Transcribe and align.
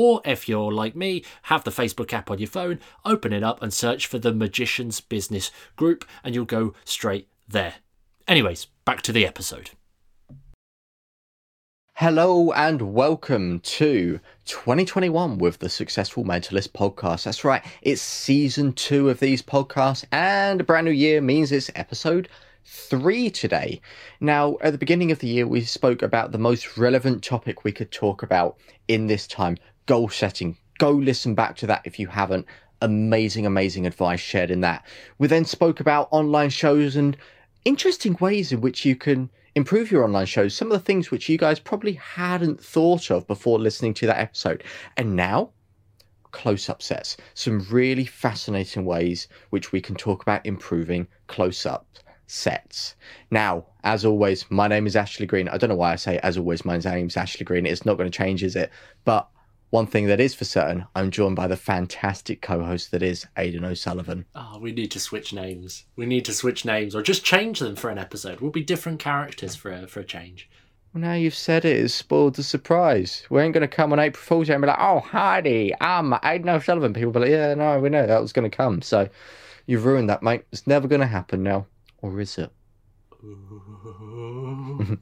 Or 0.00 0.20
if 0.24 0.48
you're 0.48 0.70
like 0.70 0.94
me, 0.94 1.24
have 1.42 1.64
the 1.64 1.72
Facebook 1.72 2.12
app 2.12 2.30
on 2.30 2.38
your 2.38 2.46
phone, 2.46 2.78
open 3.04 3.32
it 3.32 3.42
up 3.42 3.60
and 3.60 3.74
search 3.74 4.06
for 4.06 4.20
the 4.20 4.32
Magician's 4.32 5.00
Business 5.00 5.50
Group, 5.74 6.04
and 6.22 6.36
you'll 6.36 6.44
go 6.44 6.72
straight 6.84 7.26
there. 7.48 7.74
Anyways, 8.28 8.66
back 8.84 9.02
to 9.02 9.12
the 9.12 9.26
episode. 9.26 9.70
Hello 11.94 12.52
and 12.52 12.94
welcome 12.94 13.58
to 13.58 14.20
2021 14.44 15.36
with 15.36 15.58
the 15.58 15.68
Successful 15.68 16.22
Mentalist 16.22 16.68
podcast. 16.68 17.24
That's 17.24 17.42
right, 17.42 17.66
it's 17.82 18.00
season 18.00 18.74
two 18.74 19.10
of 19.10 19.18
these 19.18 19.42
podcasts, 19.42 20.04
and 20.12 20.60
a 20.60 20.64
brand 20.64 20.84
new 20.84 20.92
year 20.92 21.20
means 21.20 21.50
it's 21.50 21.72
episode 21.74 22.28
three 22.68 23.30
today. 23.30 23.80
Now, 24.20 24.58
at 24.60 24.72
the 24.72 24.78
beginning 24.78 25.10
of 25.10 25.18
the 25.18 25.26
year, 25.26 25.46
we 25.46 25.62
spoke 25.62 26.02
about 26.02 26.32
the 26.32 26.38
most 26.38 26.76
relevant 26.76 27.24
topic 27.24 27.64
we 27.64 27.72
could 27.72 27.90
talk 27.90 28.22
about 28.22 28.58
in 28.88 29.06
this 29.06 29.26
time 29.26 29.56
goal 29.88 30.08
setting. 30.08 30.56
Go 30.78 30.92
listen 30.92 31.34
back 31.34 31.56
to 31.56 31.66
that 31.66 31.82
if 31.84 31.98
you 31.98 32.06
haven't. 32.06 32.46
Amazing, 32.80 33.46
amazing 33.46 33.86
advice 33.86 34.20
shared 34.20 34.52
in 34.52 34.60
that. 34.60 34.86
We 35.18 35.26
then 35.26 35.44
spoke 35.44 35.80
about 35.80 36.08
online 36.12 36.50
shows 36.50 36.94
and 36.94 37.16
interesting 37.64 38.16
ways 38.20 38.52
in 38.52 38.60
which 38.60 38.84
you 38.84 38.94
can 38.94 39.30
improve 39.56 39.90
your 39.90 40.04
online 40.04 40.26
shows. 40.26 40.54
Some 40.54 40.70
of 40.70 40.78
the 40.78 40.84
things 40.84 41.10
which 41.10 41.28
you 41.28 41.38
guys 41.38 41.58
probably 41.58 41.94
hadn't 41.94 42.62
thought 42.62 43.10
of 43.10 43.26
before 43.26 43.58
listening 43.58 43.94
to 43.94 44.06
that 44.06 44.20
episode. 44.20 44.62
And 44.96 45.16
now, 45.16 45.50
close 46.30 46.68
up 46.68 46.82
sets. 46.82 47.16
Some 47.32 47.66
really 47.70 48.04
fascinating 48.04 48.84
ways 48.84 49.26
which 49.50 49.72
we 49.72 49.80
can 49.80 49.96
talk 49.96 50.22
about 50.22 50.46
improving 50.46 51.08
close 51.26 51.66
up 51.66 51.86
sets. 52.26 52.94
Now, 53.30 53.64
as 53.84 54.04
always, 54.04 54.44
my 54.50 54.68
name 54.68 54.86
is 54.86 54.96
Ashley 54.96 55.26
Green. 55.26 55.48
I 55.48 55.56
don't 55.56 55.70
know 55.70 55.76
why 55.76 55.92
I 55.92 55.96
say 55.96 56.18
as 56.18 56.36
always, 56.36 56.64
my 56.64 56.76
name 56.76 57.06
is 57.06 57.16
Ashley 57.16 57.44
Green. 57.44 57.64
It's 57.64 57.86
not 57.86 57.96
going 57.96 58.10
to 58.10 58.16
change, 58.16 58.44
is 58.44 58.54
it? 58.54 58.70
But 59.06 59.28
one 59.70 59.86
thing 59.86 60.06
that 60.06 60.20
is 60.20 60.34
for 60.34 60.44
certain, 60.44 60.86
I'm 60.94 61.10
joined 61.10 61.36
by 61.36 61.46
the 61.46 61.56
fantastic 61.56 62.40
co-host 62.40 62.90
that 62.90 63.02
is 63.02 63.26
Aidan 63.36 63.64
O'Sullivan. 63.64 64.24
Oh, 64.34 64.58
we 64.58 64.72
need 64.72 64.90
to 64.92 65.00
switch 65.00 65.32
names. 65.32 65.84
We 65.96 66.06
need 66.06 66.24
to 66.24 66.32
switch 66.32 66.64
names, 66.64 66.94
or 66.94 67.02
just 67.02 67.24
change 67.24 67.58
them 67.60 67.76
for 67.76 67.90
an 67.90 67.98
episode. 67.98 68.40
We'll 68.40 68.50
be 68.50 68.62
different 68.62 68.98
characters 68.98 69.54
for 69.54 69.70
a, 69.70 69.86
for 69.86 70.00
a 70.00 70.04
change. 70.04 70.48
Well, 70.94 71.02
now 71.02 71.12
you've 71.12 71.34
said 71.34 71.66
it, 71.66 71.76
it's 71.76 71.92
spoiled 71.92 72.36
the 72.36 72.42
surprise. 72.42 73.24
We 73.28 73.42
ain't 73.42 73.52
going 73.52 73.60
to 73.60 73.68
come 73.68 73.92
on 73.92 74.00
April 74.00 74.22
Fool's 74.22 74.46
Day 74.46 74.54
and 74.54 74.62
be 74.62 74.68
like, 74.68 74.78
oh, 74.80 75.00
Heidi, 75.00 75.74
I'm 75.80 76.14
Aidan 76.24 76.48
O'Sullivan. 76.48 76.94
People 76.94 77.12
be 77.12 77.20
like, 77.20 77.30
yeah, 77.30 77.52
no, 77.54 77.78
we 77.78 77.90
know 77.90 78.06
that 78.06 78.22
was 78.22 78.32
going 78.32 78.50
to 78.50 78.56
come. 78.56 78.80
So 78.80 79.08
you've 79.66 79.84
ruined 79.84 80.08
that, 80.08 80.22
mate. 80.22 80.44
It's 80.50 80.66
never 80.66 80.88
going 80.88 81.02
to 81.02 81.06
happen 81.06 81.42
now. 81.42 81.66
Or 82.00 82.18
is 82.20 82.38
it? 82.38 82.50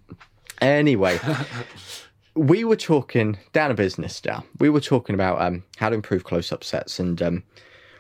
anyway, 0.61 1.21
we 2.37 2.65
were 2.65 2.77
talking 2.77 3.39
down 3.53 3.71
a 3.71 3.75
business 3.75 4.23
now. 4.25 4.45
We 4.59 4.69
were 4.69 4.81
talking 4.81 5.15
about 5.15 5.41
um, 5.41 5.65
how 5.79 5.89
to 5.89 5.95
improve 5.95 6.25
close 6.25 6.53
up 6.53 6.63
sets, 6.63 7.01
and 7.01 7.21
um, 7.23 7.43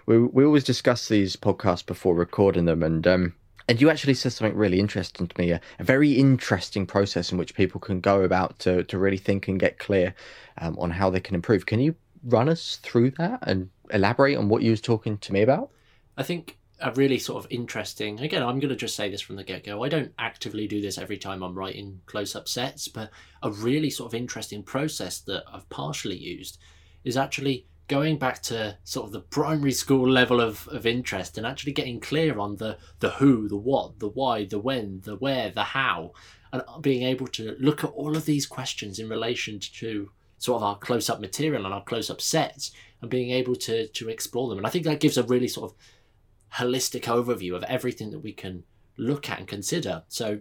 we 0.07 0.19
we 0.19 0.45
always 0.45 0.65
discuss 0.65 1.09
these 1.09 1.37
podcasts 1.37 1.85
before 1.85 2.15
recording 2.15 2.67
them, 2.67 2.83
and 2.83 3.07
um, 3.07 3.35
and 3.69 3.81
you 3.81 3.91
actually 3.91 4.15
said 4.15 4.33
something 4.33 4.57
really 4.57 4.79
interesting 4.79 5.27
to 5.27 5.41
me, 5.41 5.51
a, 5.51 5.61
a, 5.79 5.85
very 5.85 6.13
interesting 6.13 6.87
process 6.87 7.33
in 7.33 7.39
which 7.39 7.55
people 7.55 7.81
can 7.81 8.01
go 8.01 8.23
about 8.23 8.59
to 8.61 8.85
to 8.85 8.99
really 8.99 9.19
think 9.19 9.49
and 9.49 9.59
get 9.59 9.79
clear 9.79 10.15
um, 10.59 10.79
on 10.79 10.91
how 10.91 11.11
they 11.11 11.21
can 11.21 11.35
improve. 11.35 11.67
Can 11.67 11.81
you 11.81 11.95
run 12.25 12.49
us 12.49 12.77
through 12.83 13.13
that 13.13 13.41
and 13.43 13.71
elaborate 13.91 14.37
on 14.37 14.49
what 14.49 14.63
you 14.63 14.71
was 14.71 14.81
talking 14.81 15.19
to 15.19 15.33
me 15.33 15.43
about? 15.43 15.71
I 16.19 16.23
think 16.23 16.56
a 16.81 16.93
really 16.93 17.19
sort 17.19 17.43
of 17.43 17.51
interesting 17.51 18.21
again 18.21 18.43
i'm 18.43 18.59
going 18.59 18.69
to 18.69 18.77
just 18.77 18.97
say 18.97 19.11
this 19.11 19.21
from 19.21 19.37
the 19.37 19.45
get-go 19.45 19.83
i 19.83 19.89
don't 19.89 20.13
actively 20.19 20.67
do 20.67 20.81
this 20.81 20.99
every 20.99 21.17
time 21.17 21.43
i'm 21.43 21.55
writing 21.55 22.01
close-up 22.07 22.47
sets 22.47 22.89
but 22.89 23.11
a 23.43 23.51
really 23.51 23.91
sort 23.91 24.13
of 24.13 24.15
interesting 24.15 24.63
process 24.63 25.21
that 25.21 25.43
i've 25.53 25.69
partially 25.71 26.17
used 26.17 26.59
is 27.05 27.17
actually 27.17 27.67
going 27.89 28.19
back 28.19 28.43
to 28.43 28.77
sort 28.85 29.07
of 29.07 29.13
the 29.13 29.21
primary 29.21 29.73
school 29.73 30.09
level 30.09 30.41
of, 30.41 30.69
of 30.69 30.87
interest 30.87 31.39
and 31.39 31.47
actually 31.47 31.73
getting 31.73 32.01
clear 32.01 32.39
on 32.39 32.57
the 32.57 32.77
the 33.01 33.11
who 33.11 33.49
the 33.49 33.57
what 33.57 33.99
the 34.01 34.09
why 34.09 34.45
the 34.45 34.59
when 34.59 35.01
the 35.05 35.17
where 35.17 35.51
the 35.51 35.63
how 35.63 36.13
and 36.53 36.63
being 36.81 37.03
able 37.03 37.27
to 37.27 37.57
look 37.59 37.85
at 37.85 37.91
all 37.91 38.17
of 38.17 38.25
these 38.25 38.47
questions 38.47 38.99
in 38.99 39.09
relation 39.09 39.59
to 39.61 40.11
sort 40.39 40.57
of 40.57 40.63
our 40.63 40.79
close-up 40.79 41.21
material 41.21 41.65
and 41.65 41.73
our 41.73 41.83
close-up 41.85 42.21
sets 42.21 42.73
and 43.01 43.11
being 43.11 43.31
able 43.31 43.55
to 43.55 43.87
to 43.89 44.09
explore 44.09 44.49
them. 44.49 44.59
And 44.59 44.67
i 44.67 44.71
think 44.71 44.85
that 44.85 45.01
gives 45.01 45.17
a 45.17 45.23
really 45.23 45.49
sort 45.49 45.71
of 45.71 45.79
holistic 46.55 47.03
overview 47.03 47.55
of 47.55 47.63
everything 47.65 48.11
that 48.11 48.21
we 48.21 48.33
can 48.33 48.65
look 48.97 49.29
at 49.29 49.39
and 49.39 49.49
consider. 49.49 50.05
So 50.09 50.39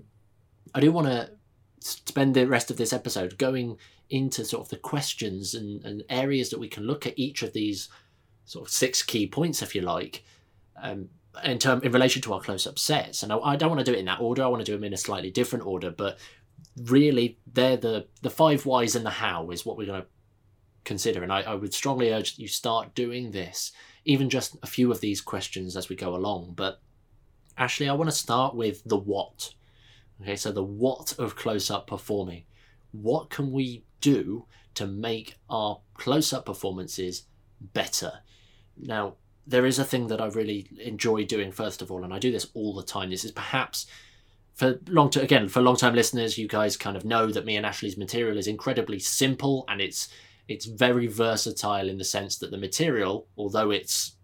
I 0.74 0.80
do 0.80 0.92
want 0.92 1.08
to 1.08 1.32
spend 1.80 2.36
the 2.36 2.48
rest 2.48 2.72
of 2.72 2.78
this 2.78 2.94
episode 2.94 3.38
going 3.38 3.78
into 4.10 4.46
sort 4.46 4.64
of 4.66 4.70
the 4.70 4.78
questions 4.78 5.54
and, 5.54 5.84
and 5.84 6.04
areas 6.10 6.50
that 6.50 6.60
we 6.60 6.68
can 6.68 6.84
look 6.84 7.06
at 7.06 7.18
each 7.18 7.44
of 7.44 7.54
these 7.54 7.90
sort 8.46 8.68
of 8.68 8.72
six 8.72 9.04
key 9.04 9.28
points, 9.28 9.62
if 9.62 9.76
you 9.76 9.82
like, 9.82 10.24
um, 10.82 11.10
in 11.44 11.58
term 11.60 11.82
in 11.84 11.92
relation 11.92 12.22
to 12.22 12.34
our 12.34 12.40
close-up 12.40 12.80
sets. 12.80 13.24
And 13.24 13.34
I, 13.34 13.38
I 13.38 13.56
don't 13.56 13.70
want 13.70 13.86
to 13.86 13.92
do 13.92 13.96
it 13.96 14.00
in 14.00 14.06
that 14.06 14.22
order. 14.22 14.44
I 14.44 14.48
want 14.48 14.66
to 14.66 14.72
do 14.72 14.78
them 14.78 14.84
in 14.84 14.94
a 14.94 14.98
slightly 14.98 15.32
different 15.32 15.66
order, 15.66 15.92
but 15.92 16.18
really, 16.84 17.40
they're 17.52 17.78
the 17.78 18.08
the 18.22 18.30
five 18.30 18.66
whys 18.66 18.96
and 18.96 19.06
the 19.06 19.10
how 19.10 19.50
is 19.50 19.66
what 19.66 19.78
we're 19.78 19.88
going 19.88 20.02
to 20.02 20.08
consider. 20.86 21.24
And 21.24 21.34
I, 21.34 21.42
I 21.42 21.56
would 21.56 21.74
strongly 21.74 22.12
urge 22.12 22.36
that 22.36 22.42
you 22.42 22.48
start 22.48 22.96
doing 22.96 23.32
this 23.32 23.72
even 24.06 24.30
just 24.30 24.56
a 24.62 24.68
few 24.68 24.92
of 24.92 25.02
these 25.02 25.20
questions 25.20 25.76
as 25.76 25.90
we 25.90 25.96
go 25.96 26.16
along. 26.16 26.54
But 26.56 26.80
Ashley, 27.58 27.90
I 27.90 27.94
want 27.94 28.10
to 28.10 28.16
start 28.16 28.56
with 28.56 28.84
the 28.86 28.98
what. 28.98 29.54
Okay, 30.22 30.36
so 30.36 30.52
the 30.52 30.64
what 30.64 31.18
of 31.18 31.36
close 31.36 31.70
up 31.70 31.88
performing. 31.88 32.46
What 32.92 33.30
can 33.30 33.52
we 33.52 33.84
do 34.00 34.46
to 34.76 34.86
make 34.86 35.36
our 35.50 35.82
close 35.96 36.32
up 36.32 36.46
performances 36.46 37.24
better? 37.60 38.20
Now, 38.78 39.16
there 39.48 39.66
is 39.66 39.80
a 39.80 39.84
thing 39.84 40.08
that 40.08 40.22
I 40.22 40.28
really 40.28 40.68
enjoy 40.80 41.26
doing, 41.26 41.52
first 41.52 41.82
of 41.82 41.92
all, 41.92 42.04
and 42.04 42.14
I 42.14 42.20
do 42.20 42.32
this 42.32 42.48
all 42.54 42.74
the 42.74 42.84
time. 42.84 43.10
This 43.10 43.26
is 43.26 43.32
perhaps 43.32 43.88
for 44.54 44.80
long 44.88 45.10
term 45.10 45.24
again 45.24 45.50
for 45.50 45.62
long 45.62 45.76
time 45.76 45.94
listeners 45.94 46.38
you 46.38 46.48
guys 46.48 46.78
kind 46.78 46.96
of 46.96 47.04
know 47.04 47.28
that 47.28 47.44
me 47.44 47.58
and 47.58 47.66
ashley's 47.66 47.98
material 47.98 48.38
is 48.38 48.48
incredibly 48.48 48.98
simple 48.98 49.66
and 49.68 49.82
it's 49.82 50.08
it's 50.48 50.66
very 50.66 51.08
versatile 51.08 51.90
in 51.90 51.98
the 51.98 52.04
sense 52.04 52.38
that 52.38 52.52
the 52.52 52.58
material, 52.58 53.28
although 53.38 53.72
it's 53.72 54.16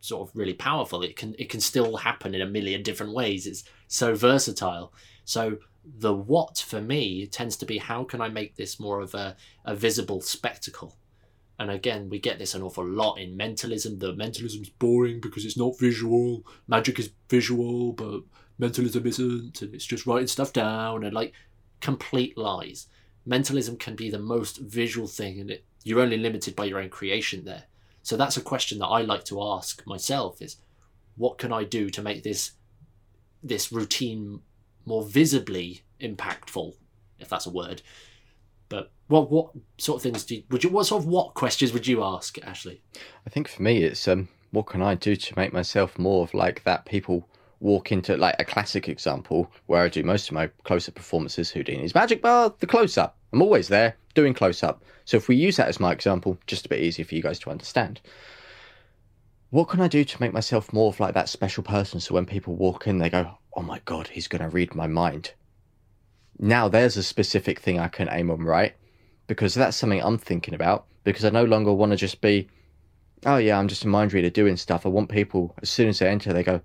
sort 0.00 0.28
of 0.28 0.34
really 0.34 0.54
powerful, 0.54 1.02
it 1.02 1.16
can 1.16 1.34
it 1.38 1.50
can 1.50 1.60
still 1.60 1.96
happen 1.98 2.34
in 2.34 2.40
a 2.40 2.46
million 2.46 2.82
different 2.82 3.14
ways. 3.14 3.46
It's 3.46 3.64
so 3.88 4.14
versatile. 4.14 4.92
So 5.24 5.58
the 5.84 6.14
what 6.14 6.58
for 6.58 6.80
me 6.80 7.26
tends 7.26 7.56
to 7.58 7.66
be 7.66 7.78
how 7.78 8.04
can 8.04 8.20
I 8.20 8.28
make 8.28 8.56
this 8.56 8.80
more 8.80 9.00
of 9.00 9.14
a, 9.14 9.36
a 9.64 9.74
visible 9.74 10.20
spectacle? 10.20 10.96
And 11.58 11.70
again, 11.70 12.08
we 12.08 12.18
get 12.18 12.38
this 12.38 12.54
an 12.54 12.62
awful 12.62 12.86
lot 12.86 13.16
in 13.16 13.36
mentalism. 13.36 13.98
The 13.98 14.14
mentalism's 14.14 14.70
boring 14.70 15.20
because 15.20 15.44
it's 15.44 15.58
not 15.58 15.78
visual. 15.78 16.46
Magic 16.68 16.98
is 16.98 17.10
visual, 17.28 17.92
but 17.92 18.22
mentalism 18.58 19.06
isn't, 19.06 19.60
and 19.60 19.74
it's 19.74 19.84
just 19.84 20.06
writing 20.06 20.26
stuff 20.26 20.54
down 20.54 21.04
and 21.04 21.14
like 21.14 21.34
complete 21.80 22.38
lies 22.38 22.86
mentalism 23.30 23.76
can 23.76 23.94
be 23.94 24.10
the 24.10 24.18
most 24.18 24.58
visual 24.58 25.06
thing 25.06 25.38
and 25.40 25.52
it, 25.52 25.64
you're 25.84 26.00
only 26.00 26.16
limited 26.16 26.56
by 26.56 26.64
your 26.64 26.80
own 26.80 26.90
creation 26.90 27.44
there. 27.44 27.62
So 28.02 28.16
that's 28.16 28.36
a 28.36 28.40
question 28.40 28.80
that 28.80 28.88
i 28.88 29.02
like 29.02 29.24
to 29.26 29.40
ask 29.40 29.86
myself 29.86 30.42
is 30.42 30.56
what 31.16 31.38
can 31.38 31.52
i 31.52 31.62
do 31.62 31.90
to 31.90 32.02
make 32.02 32.24
this 32.24 32.52
this 33.42 33.70
routine 33.70 34.40
more 34.84 35.04
visibly 35.04 35.82
impactful 36.00 36.74
if 37.20 37.28
that's 37.28 37.46
a 37.46 37.50
word? 37.50 37.82
But 38.68 38.90
what 39.06 39.30
what 39.30 39.50
sort 39.78 39.96
of 39.98 40.02
things 40.02 40.24
do 40.24 40.34
you, 40.34 40.42
would 40.50 40.64
you 40.64 40.70
what 40.70 40.86
sort 40.86 41.02
of 41.02 41.08
what 41.08 41.34
questions 41.34 41.72
would 41.72 41.86
you 41.86 42.02
ask 42.02 42.36
ashley? 42.44 42.82
I 43.24 43.30
think 43.30 43.46
for 43.46 43.62
me 43.62 43.84
it's 43.84 44.08
um 44.08 44.28
what 44.50 44.66
can 44.66 44.82
i 44.82 44.96
do 44.96 45.14
to 45.14 45.38
make 45.38 45.52
myself 45.52 45.96
more 46.00 46.24
of 46.24 46.34
like 46.34 46.64
that 46.64 46.84
people 46.84 47.28
walk 47.60 47.92
into 47.92 48.16
like 48.16 48.34
a 48.38 48.44
classic 48.44 48.88
example 48.88 49.52
where 49.66 49.82
I 49.82 49.88
do 49.88 50.02
most 50.02 50.28
of 50.28 50.34
my 50.34 50.48
close 50.64 50.88
up 50.88 50.94
performances, 50.94 51.50
Houdini's 51.50 51.94
Magic 51.94 52.22
Bar, 52.22 52.54
the 52.58 52.66
close 52.66 52.96
up. 52.98 53.19
I'm 53.32 53.42
always 53.42 53.68
there 53.68 53.96
doing 54.14 54.34
close 54.34 54.62
up. 54.62 54.82
So 55.04 55.16
if 55.16 55.28
we 55.28 55.36
use 55.36 55.56
that 55.56 55.68
as 55.68 55.80
my 55.80 55.92
example, 55.92 56.38
just 56.46 56.66
a 56.66 56.68
bit 56.68 56.80
easier 56.80 57.04
for 57.04 57.14
you 57.14 57.22
guys 57.22 57.38
to 57.40 57.50
understand. 57.50 58.00
What 59.50 59.68
can 59.68 59.80
I 59.80 59.88
do 59.88 60.04
to 60.04 60.20
make 60.20 60.32
myself 60.32 60.72
more 60.72 60.88
of 60.88 61.00
like 61.00 61.14
that 61.14 61.28
special 61.28 61.62
person 61.62 62.00
so 62.00 62.14
when 62.14 62.26
people 62.26 62.54
walk 62.54 62.86
in, 62.86 62.98
they 62.98 63.10
go, 63.10 63.38
oh 63.54 63.62
my 63.62 63.80
God, 63.84 64.08
he's 64.08 64.28
going 64.28 64.42
to 64.42 64.48
read 64.48 64.74
my 64.74 64.86
mind? 64.86 65.32
Now 66.38 66.68
there's 66.68 66.96
a 66.96 67.02
specific 67.02 67.60
thing 67.60 67.78
I 67.78 67.88
can 67.88 68.08
aim 68.10 68.30
on, 68.30 68.42
right? 68.42 68.74
Because 69.26 69.54
that's 69.54 69.76
something 69.76 70.00
I'm 70.00 70.18
thinking 70.18 70.54
about 70.54 70.86
because 71.04 71.24
I 71.24 71.30
no 71.30 71.44
longer 71.44 71.72
want 71.72 71.90
to 71.92 71.96
just 71.96 72.20
be 72.20 72.48
oh 73.26 73.36
yeah, 73.36 73.58
I'm 73.58 73.68
just 73.68 73.84
a 73.84 73.88
mind 73.88 74.12
reader 74.12 74.30
doing 74.30 74.56
stuff. 74.56 74.86
I 74.86 74.88
want 74.88 75.10
people 75.10 75.54
as 75.62 75.70
soon 75.70 75.88
as 75.88 75.98
they 75.98 76.08
enter, 76.08 76.32
they 76.32 76.42
go, 76.42 76.60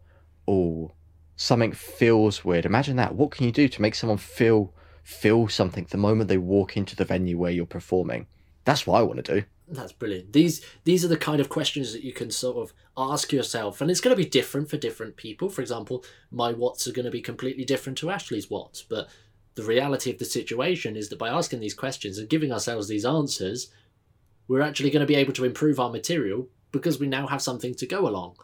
oh, 0.47 0.91
something 1.35 1.73
feels 1.73 2.45
weird. 2.45 2.65
Imagine 2.65 2.95
that. 2.97 3.15
What 3.15 3.31
can 3.31 3.45
you 3.45 3.51
do 3.51 3.67
to 3.67 3.81
make 3.81 3.95
someone 3.95 4.17
feel 4.17 4.73
feel 5.06 5.48
something 5.48 5.86
the 5.90 5.98
moment 5.98 6.28
they 6.28 6.38
walk 6.38 6.75
into 6.75 6.96
the 6.96 7.06
venue 7.06 7.38
where 7.38 7.52
you're 7.52 7.66
performing? 7.66 8.25
That's 8.66 8.86
what 8.86 9.00
I 9.00 9.04
want 9.04 9.24
to 9.24 9.42
do. 9.42 9.46
That's 9.68 9.94
brilliant. 9.94 10.34
These 10.34 10.66
these 10.84 11.06
are 11.06 11.07
the 11.07 11.18
kind 11.18 11.40
of 11.40 11.50
questions 11.50 11.94
that 11.94 12.04
you 12.04 12.12
can 12.12 12.30
sort 12.30 12.57
of 12.57 12.74
ask 12.98 13.31
yourself, 13.31 13.81
and 13.81 13.90
it's 13.90 14.02
going 14.02 14.16
to 14.16 14.22
be 14.22 14.30
different 14.30 14.69
for 14.69 14.78
different 14.78 15.16
people. 15.16 15.50
For 15.50 15.62
example, 15.62 16.04
my 16.31 16.52
what's 16.52 16.88
are 16.88 16.92
going 16.92 17.06
to 17.06 17.12
be 17.12 17.22
completely 17.22 17.66
different 17.66 17.98
to 18.00 18.10
Ashley's 18.10 18.50
what's, 18.50 18.81
but 18.81 19.07
the 19.56 19.63
reality 19.63 20.12
of 20.12 20.18
the 20.18 20.25
situation 20.25 20.96
is 20.96 21.10
that 21.10 21.19
by 21.19 21.30
asking 21.30 21.62
these 21.62 21.74
questions 21.74 22.18
and 22.18 22.30
giving 22.30 22.51
ourselves 22.51 22.88
these 22.88 23.06
answers, 23.06 23.72
we're 24.48 24.62
actually 24.62 24.90
going 24.90 25.01
to 25.01 25.08
be 25.08 25.16
able 25.16 25.34
to 25.34 25.46
improve 25.46 25.80
our 25.80 25.90
material 25.90 26.48
because 26.72 27.00
we 27.00 27.08
now 27.08 27.25
have 27.28 27.42
something 27.42 27.74
to 27.75 27.88
go 27.88 28.08
along. 28.08 28.36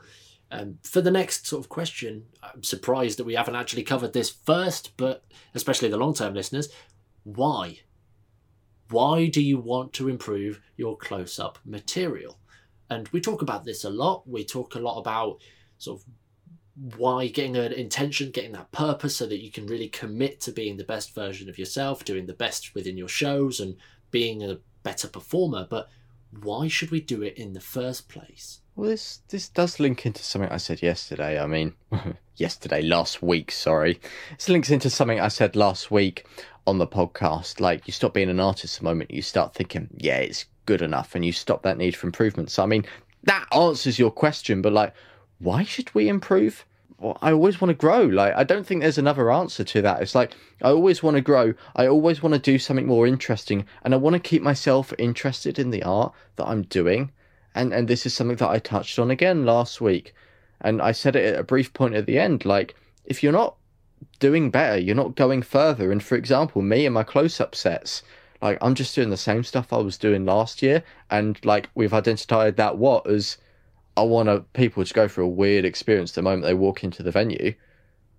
Um, 0.52 0.80
for 0.84 1.00
the 1.00 1.12
next 1.12 1.48
sort 1.48 1.64
of 1.64 1.70
question, 1.70 2.26
I'm 2.44 2.62
surprised 2.62 3.18
that 3.18 3.24
we 3.24 3.36
haven't 3.36 3.56
actually 3.56 3.84
covered 3.84 4.12
this 4.12 4.30
first, 4.30 4.96
but 4.98 5.24
especially 5.56 5.88
the 5.88 5.98
long 5.98 6.14
term 6.14 6.34
listeners, 6.34 6.68
why? 7.24 7.80
Why 8.90 9.28
do 9.28 9.42
you 9.42 9.58
want 9.58 9.94
to 9.94 10.10
improve 10.10 10.60
your 10.76 10.98
close 10.98 11.40
up 11.40 11.58
material? 11.64 12.38
And 12.90 13.08
we 13.10 13.22
talk 13.22 13.42
about 13.42 13.64
this 13.64 13.86
a 13.86 13.90
lot. 13.90 14.28
We 14.28 14.44
talk 14.44 14.76
a 14.76 14.80
lot 14.80 15.00
about 15.00 15.42
sort 15.78 16.02
of 16.02 16.98
why 16.98 17.28
getting 17.28 17.56
an 17.56 17.72
intention, 17.72 18.32
getting 18.32 18.52
that 18.52 18.74
purpose 18.74 19.16
so 19.16 19.28
that 19.28 19.42
you 19.42 19.52
can 19.52 19.68
really 19.68 19.88
commit 19.88 20.42
to 20.42 20.52
being 20.52 20.76
the 20.76 20.84
best 20.84 21.16
version 21.16 21.48
of 21.48 21.58
yourself, 21.58 22.04
doing 22.04 22.26
the 22.26 22.34
best 22.34 22.76
within 22.76 22.98
your 22.98 23.08
shows, 23.08 23.62
and 23.62 23.78
being 24.10 24.44
a 24.44 24.60
better 24.84 25.08
performer. 25.08 25.66
But 25.70 25.90
why 26.42 26.68
should 26.68 26.92
we 26.92 27.00
do 27.00 27.22
it 27.22 27.38
in 27.38 27.54
the 27.54 27.62
first 27.62 28.10
place? 28.10 28.60
Well, 28.76 28.90
this 28.90 29.22
this 29.30 29.50
does 29.50 29.80
link 29.80 30.06
into 30.06 30.24
something 30.24 30.50
I 30.50 30.58
said 30.58 30.82
yesterday. 30.82 31.40
I 31.40 31.46
mean, 31.46 31.74
yesterday, 32.36 32.82
last 32.82 33.22
week. 33.22 33.52
Sorry, 33.52 34.00
this 34.38 34.50
links 34.50 34.70
into 34.70 34.90
something 34.90 35.20
I 35.20 35.28
said 35.28 35.56
last 35.56 35.92
week 35.92 36.26
on 36.66 36.78
the 36.78 36.88
podcast. 36.88 37.60
Like, 37.60 37.88
you 37.88 37.94
stop 37.94 38.14
being 38.14 38.30
an 38.30 38.40
artist 38.40 38.80
the 38.80 38.86
moment 38.86 39.12
you 39.12 39.22
start 39.22 39.54
thinking, 39.54 39.90
yeah, 39.98 40.18
it's 40.18 40.46
good 40.66 40.82
enough, 40.82 41.16
and 41.16 41.26
you 41.26 41.32
stop 41.32 41.64
that 41.64 41.78
need 41.78 41.96
for 41.96 42.08
improvement. 42.08 42.50
So, 42.50 42.64
I 42.64 42.66
mean, 42.66 42.86
that 43.24 43.46
answers 43.54 44.00
your 44.00 44.12
question, 44.12 44.62
but 44.62 44.74
like, 44.74 44.94
why 45.40 45.64
should 45.64 45.94
we 45.94 46.08
improve? 46.08 46.66
Well, 46.98 47.18
I 47.22 47.32
always 47.32 47.60
want 47.60 47.70
to 47.70 47.76
grow. 47.76 48.04
Like, 48.04 48.36
I 48.36 48.44
don't 48.44 48.66
think 48.66 48.82
there's 48.82 49.00
another 49.00 49.32
answer 49.32 49.64
to 49.64 49.82
that. 49.82 50.02
It's 50.02 50.16
like, 50.16 50.34
I 50.62 50.70
always 50.70 51.02
want 51.02 51.16
to 51.16 51.22
grow. 51.22 51.56
I 51.76 51.88
always 51.88 52.22
want 52.22 52.34
to 52.34 52.40
do 52.40 52.60
something 52.60 52.86
more 52.88 53.08
interesting, 53.08 53.66
and 53.84 53.94
I 53.94 53.98
want 53.98 54.14
to 54.14 54.20
keep 54.20 54.42
myself 54.42 54.94
interested 54.98 55.58
in 55.58 55.72
the 55.72 55.84
art 55.84 56.14
that 56.36 56.48
I'm 56.48 56.64
doing. 56.64 57.12
And, 57.54 57.74
and 57.74 57.88
this 57.88 58.06
is 58.06 58.14
something 58.14 58.38
that 58.38 58.50
I 58.50 58.60
touched 58.60 58.98
on 59.00 59.12
again 59.12 59.46
last 59.46 59.82
week. 59.82 60.14
And 60.62 60.82
I 60.82 60.92
said 60.92 61.16
it 61.16 61.34
at 61.34 61.40
a 61.40 61.44
brief 61.44 61.74
point 61.74 61.96
at 61.96 62.06
the 62.06 62.20
end. 62.20 62.46
Like, 62.46 62.76
if 63.06 63.24
you're 63.24 63.32
not 63.32 63.56
doing 64.20 64.50
better. 64.50 64.80
You're 64.80 64.96
not 64.96 65.16
going 65.16 65.42
further. 65.42 65.92
And 65.92 66.02
for 66.02 66.16
example, 66.16 66.62
me 66.62 66.86
and 66.86 66.94
my 66.94 67.04
close 67.04 67.40
up 67.40 67.56
sets, 67.56 68.04
like 68.42 68.58
I'm 68.62 68.76
just 68.76 68.96
doing 68.96 69.10
the 69.10 69.18
same 69.18 69.44
stuff 69.44 69.72
I 69.72 69.78
was 69.78 69.98
doing 69.98 70.26
last 70.26 70.62
year. 70.62 70.84
And 71.10 71.44
like 71.46 71.70
we've 71.76 71.94
identified 71.94 72.58
that 72.58 72.78
what 72.78 73.08
as 73.08 73.38
I 73.98 74.04
want 74.04 74.54
people 74.54 74.84
to 74.84 74.94
go 74.94 75.08
through 75.08 75.26
a 75.26 75.30
weird 75.30 75.66
experience 75.66 76.14
the 76.14 76.22
moment 76.22 76.44
they 76.44 76.54
walk 76.54 76.84
into 76.84 77.04
the 77.04 77.12
venue. 77.12 77.54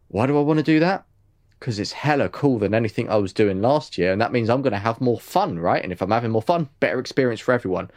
Why 0.08 0.26
do 0.26 0.37
I 0.37 0.43
want 0.43 0.58
to 0.58 0.64
do 0.64 0.81
that? 0.81 1.05
Because 1.58 1.78
it's 1.78 1.93
hella 1.93 2.28
cool 2.28 2.58
than 2.58 2.75
anything 2.75 3.08
I 3.08 3.17
was 3.17 3.32
doing 3.32 3.62
last 3.62 3.96
year. 3.96 4.12
And 4.12 4.20
that 4.20 4.32
means 4.32 4.50
I'm 4.50 4.62
going 4.62 4.73
to 4.73 4.78
have 4.78 5.00
more 5.00 5.20
fun, 5.20 5.58
right? 5.58 5.82
And 5.82 5.93
if 5.93 6.02
I'm 6.02 6.11
having 6.11 6.32
more 6.32 6.43
fun, 6.43 6.69
better 6.81 6.99
experience 6.99 7.40
for 7.40 7.55
everyone. 7.55 7.90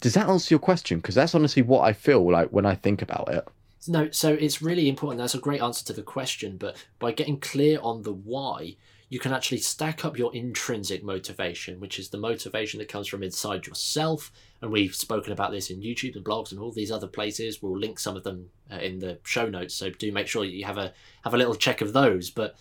Does 0.00 0.14
that 0.14 0.28
answer 0.28 0.52
your 0.52 0.60
question? 0.60 0.98
Because 0.98 1.14
that's 1.14 1.34
honestly 1.34 1.62
what 1.62 1.82
I 1.82 1.92
feel 1.92 2.30
like 2.30 2.50
when 2.50 2.66
I 2.66 2.74
think 2.74 3.02
about 3.02 3.28
it. 3.28 3.46
No, 3.88 4.10
so 4.10 4.32
it's 4.32 4.60
really 4.60 4.88
important. 4.88 5.18
That's 5.18 5.34
a 5.34 5.38
great 5.38 5.62
answer 5.62 5.84
to 5.86 5.92
the 5.92 6.02
question, 6.02 6.56
but 6.56 6.76
by 6.98 7.12
getting 7.12 7.38
clear 7.38 7.78
on 7.82 8.02
the 8.02 8.12
why, 8.12 8.76
you 9.08 9.20
can 9.20 9.32
actually 9.32 9.58
stack 9.58 10.04
up 10.04 10.18
your 10.18 10.34
intrinsic 10.34 11.04
motivation, 11.04 11.78
which 11.78 11.98
is 11.98 12.08
the 12.08 12.18
motivation 12.18 12.78
that 12.78 12.88
comes 12.88 13.06
from 13.06 13.22
inside 13.22 13.66
yourself. 13.66 14.32
And 14.60 14.72
we've 14.72 14.94
spoken 14.94 15.32
about 15.32 15.52
this 15.52 15.70
in 15.70 15.80
YouTube 15.80 16.16
and 16.16 16.24
blogs 16.24 16.50
and 16.50 16.58
all 16.58 16.72
these 16.72 16.90
other 16.90 17.06
places. 17.06 17.62
We'll 17.62 17.78
link 17.78 18.00
some 18.00 18.16
of 18.16 18.24
them 18.24 18.50
uh, 18.72 18.76
in 18.76 18.98
the 18.98 19.18
show 19.22 19.48
notes, 19.48 19.74
so 19.74 19.90
do 19.90 20.10
make 20.10 20.26
sure 20.26 20.44
you 20.44 20.64
have 20.64 20.78
a 20.78 20.92
have 21.22 21.34
a 21.34 21.38
little 21.38 21.54
check 21.54 21.80
of 21.80 21.92
those. 21.92 22.30
But 22.30 22.56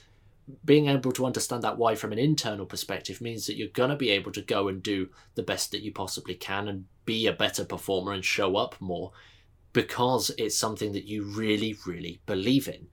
being 0.63 0.88
able 0.88 1.12
to 1.12 1.25
understand 1.25 1.63
that 1.63 1.77
why 1.77 1.95
from 1.95 2.12
an 2.12 2.19
internal 2.19 2.65
perspective 2.65 3.19
means 3.21 3.47
that 3.47 3.56
you're 3.56 3.68
going 3.69 3.89
to 3.89 3.95
be 3.95 4.12
able 4.12 4.31
to 4.31 4.42
go 4.42 4.68
and 4.68 4.83
do 4.83 5.09
the 5.33 5.44
best 5.44 5.71
that 5.71 5.81
you 5.81 5.92
possibly 5.92 6.36
can 6.36 6.68
and 6.68 6.86
be 7.06 7.25
a 7.27 7.33
better 7.33 7.65
performer 7.65 8.13
and 8.13 8.24
show 8.24 8.56
up 8.56 8.75
more 8.80 9.12
because 9.74 10.31
it's 10.38 10.57
something 10.57 10.94
that 10.94 11.06
you 11.06 11.24
really, 11.24 11.75
really 11.86 12.21
believe 12.25 12.68
in. 12.68 12.88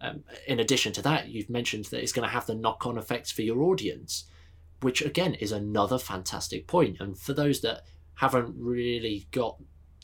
Um, 0.00 0.22
in 0.46 0.60
addition 0.60 0.92
to 0.92 1.02
that, 1.02 1.28
you've 1.28 1.50
mentioned 1.50 1.86
that 1.86 2.02
it's 2.02 2.12
going 2.12 2.28
to 2.28 2.32
have 2.32 2.46
the 2.46 2.54
knock 2.54 2.86
on 2.86 2.98
effects 2.98 3.32
for 3.32 3.42
your 3.42 3.62
audience, 3.62 4.24
which 4.80 5.02
again 5.02 5.34
is 5.34 5.50
another 5.50 5.98
fantastic 5.98 6.66
point. 6.66 6.98
And 7.00 7.18
for 7.18 7.32
those 7.32 7.60
that 7.62 7.82
haven't 8.14 8.54
really 8.56 9.26
got 9.32 9.56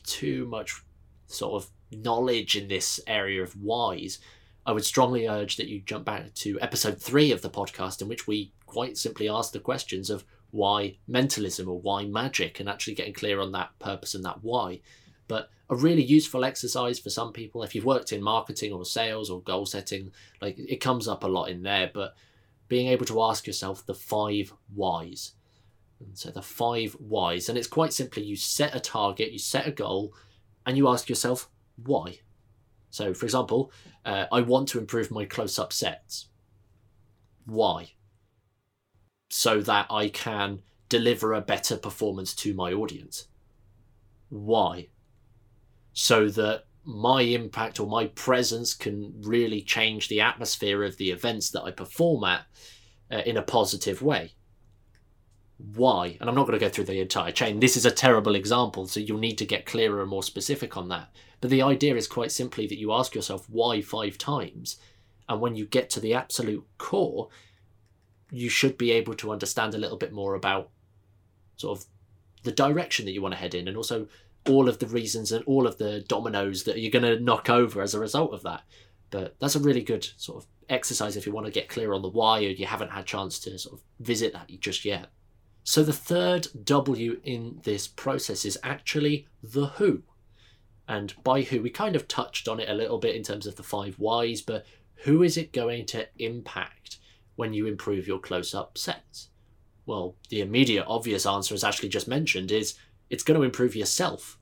too 0.03 0.45
much 0.47 0.81
sort 1.27 1.63
of 1.63 1.69
knowledge 1.91 2.57
in 2.57 2.67
this 2.67 2.99
area 3.07 3.41
of 3.41 3.53
whys, 3.53 4.19
I 4.65 4.71
would 4.71 4.85
strongly 4.85 5.27
urge 5.27 5.57
that 5.57 5.67
you 5.67 5.81
jump 5.81 6.05
back 6.05 6.33
to 6.35 6.59
episode 6.59 6.99
three 6.99 7.31
of 7.31 7.41
the 7.41 7.49
podcast, 7.49 8.01
in 8.01 8.07
which 8.07 8.25
we 8.27 8.51
quite 8.65 8.97
simply 8.97 9.29
ask 9.29 9.51
the 9.51 9.59
questions 9.59 10.09
of 10.09 10.25
why 10.51 10.97
mentalism 11.07 11.67
or 11.67 11.79
why 11.79 12.05
magic 12.05 12.59
and 12.59 12.67
actually 12.67 12.95
getting 12.95 13.13
clear 13.13 13.39
on 13.39 13.51
that 13.51 13.77
purpose 13.77 14.15
and 14.15 14.23
that 14.25 14.43
why. 14.43 14.79
But 15.27 15.49
a 15.69 15.75
really 15.75 16.03
useful 16.03 16.45
exercise 16.45 16.99
for 16.99 17.09
some 17.09 17.31
people, 17.33 17.61
if 17.61 17.75
you've 17.75 17.85
worked 17.85 18.11
in 18.11 18.23
marketing 18.23 18.71
or 18.71 18.85
sales 18.85 19.29
or 19.29 19.41
goal 19.41 19.65
setting, 19.65 20.11
like 20.41 20.57
it 20.57 20.81
comes 20.81 21.07
up 21.07 21.23
a 21.23 21.27
lot 21.27 21.49
in 21.49 21.63
there. 21.63 21.91
But 21.93 22.15
being 22.67 22.87
able 22.87 23.05
to 23.05 23.21
ask 23.21 23.45
yourself 23.45 23.85
the 23.85 23.93
five 23.93 24.53
whys. 24.73 25.33
And 25.99 26.17
so 26.17 26.31
the 26.31 26.41
five 26.41 26.93
whys, 26.93 27.49
and 27.49 27.57
it's 27.57 27.67
quite 27.67 27.93
simply 27.93 28.23
you 28.23 28.35
set 28.35 28.75
a 28.75 28.79
target, 28.79 29.31
you 29.31 29.39
set 29.39 29.67
a 29.67 29.71
goal, 29.71 30.13
and 30.65 30.77
you 30.77 30.87
ask 30.87 31.07
yourself 31.07 31.49
why. 31.83 32.19
So, 32.95 33.13
for 33.13 33.25
example, 33.25 33.71
uh, 34.05 34.25
I 34.31 34.41
want 34.41 34.67
to 34.69 34.79
improve 34.79 35.11
my 35.11 35.25
close 35.25 35.59
up 35.59 35.73
sets. 35.73 36.27
Why? 37.45 37.93
So 39.29 39.61
that 39.61 39.87
I 39.89 40.09
can 40.09 40.61
deliver 40.89 41.33
a 41.33 41.41
better 41.41 41.77
performance 41.77 42.33
to 42.35 42.53
my 42.53 42.71
audience. 42.71 43.27
Why? 44.29 44.89
so 45.95 46.27
that 46.27 46.65
my 46.83 47.21
impact 47.21 47.79
or 47.79 47.87
my 47.87 48.05
presence 48.07 48.75
can 48.75 49.13
really 49.21 49.61
change 49.61 50.07
the 50.07 50.21
atmosphere 50.21 50.83
of 50.83 50.97
the 50.97 51.09
events 51.09 51.49
that 51.49 51.63
I 51.63 51.71
perform 51.71 52.25
at 52.25 52.45
uh, 53.09 53.21
in 53.25 53.37
a 53.37 53.41
positive 53.41 54.01
way. 54.03 54.33
Why? 55.57 56.17
And 56.19 56.29
I'm 56.29 56.35
not 56.35 56.47
going 56.47 56.59
to 56.59 56.65
go 56.65 56.69
through 56.69 56.85
the 56.85 56.99
entire 56.99 57.31
chain. 57.31 57.59
This 57.59 57.77
is 57.77 57.85
a 57.85 57.91
terrible 57.91 58.35
example, 58.35 58.87
so 58.87 58.99
you'll 58.99 59.19
need 59.19 59.37
to 59.37 59.45
get 59.45 59.65
clearer 59.65 60.01
and 60.01 60.09
more 60.09 60.23
specific 60.23 60.75
on 60.75 60.89
that. 60.89 61.09
But 61.41 61.49
the 61.49 61.61
idea 61.61 61.95
is 61.95 62.07
quite 62.07 62.31
simply 62.31 62.67
that 62.67 62.79
you 62.79 62.91
ask 62.91 63.15
yourself 63.15 63.49
why 63.49 63.81
five 63.81 64.17
times, 64.17 64.77
and 65.29 65.39
when 65.39 65.55
you 65.55 65.65
get 65.65 65.89
to 65.91 65.99
the 65.99 66.13
absolute 66.13 66.65
core, 66.77 67.29
you 68.31 68.49
should 68.49 68.77
be 68.77 68.91
able 68.91 69.13
to 69.15 69.31
understand 69.31 69.73
a 69.73 69.77
little 69.77 69.97
bit 69.97 70.11
more 70.11 70.35
about 70.35 70.69
sort 71.55 71.79
of 71.79 71.85
the 72.43 72.51
direction 72.51 73.05
that 73.05 73.13
you 73.13 73.21
want 73.21 73.33
to 73.33 73.39
head 73.39 73.55
in 73.55 73.67
and 73.67 73.77
also 73.77 74.07
all 74.47 74.67
of 74.67 74.79
the 74.79 74.87
reasons 74.87 75.31
and 75.31 75.43
all 75.45 75.65
of 75.65 75.77
the 75.77 76.01
dominoes 76.01 76.63
that 76.63 76.79
you're 76.79 76.91
going 76.91 77.03
to 77.03 77.23
knock 77.23 77.49
over 77.49 77.81
as 77.81 77.93
a 77.93 77.99
result 77.99 78.33
of 78.33 78.43
that. 78.43 78.63
But 79.09 79.35
that's 79.39 79.55
a 79.55 79.59
really 79.59 79.81
good 79.81 80.07
sort 80.17 80.43
of 80.43 80.49
exercise 80.69 81.15
if 81.15 81.25
you 81.25 81.31
want 81.31 81.45
to 81.45 81.51
get 81.51 81.69
clear 81.69 81.93
on 81.93 82.01
the 82.01 82.09
why 82.09 82.39
or 82.39 82.49
you 82.49 82.65
haven't 82.65 82.91
had 82.91 83.05
chance 83.05 83.39
to 83.39 83.57
sort 83.57 83.79
of 83.79 83.83
visit 83.99 84.33
that 84.33 84.49
just 84.59 84.85
yet. 84.85 85.07
So 85.67 85.81
the 85.81 85.91
third 85.91 86.47
W 86.63 87.19
in 87.23 87.59
this 87.63 87.87
process 87.87 88.45
is 88.45 88.57
actually 88.61 89.27
the 89.41 89.65
who. 89.65 90.03
And 90.87 91.15
by 91.23 91.41
who, 91.41 91.63
we 91.63 91.71
kind 91.71 91.95
of 91.95 92.07
touched 92.07 92.47
on 92.47 92.59
it 92.59 92.69
a 92.69 92.75
little 92.75 92.99
bit 92.99 93.15
in 93.15 93.23
terms 93.23 93.47
of 93.47 93.55
the 93.55 93.63
five 93.63 93.95
whys, 93.95 94.43
but 94.43 94.63
who 95.05 95.23
is 95.23 95.37
it 95.37 95.51
going 95.51 95.87
to 95.87 96.07
impact 96.19 96.99
when 97.35 97.51
you 97.51 97.65
improve 97.65 98.07
your 98.07 98.19
close 98.19 98.53
up 98.53 98.77
sets? 98.77 99.29
Well, 99.87 100.15
the 100.29 100.41
immediate 100.41 100.85
obvious 100.87 101.25
answer, 101.25 101.55
as 101.55 101.63
Ashley 101.63 101.89
just 101.89 102.07
mentioned, 102.07 102.51
is 102.51 102.75
it's 103.09 103.23
going 103.23 103.39
to 103.39 103.43
improve 103.45 103.75
yourself 103.75 104.37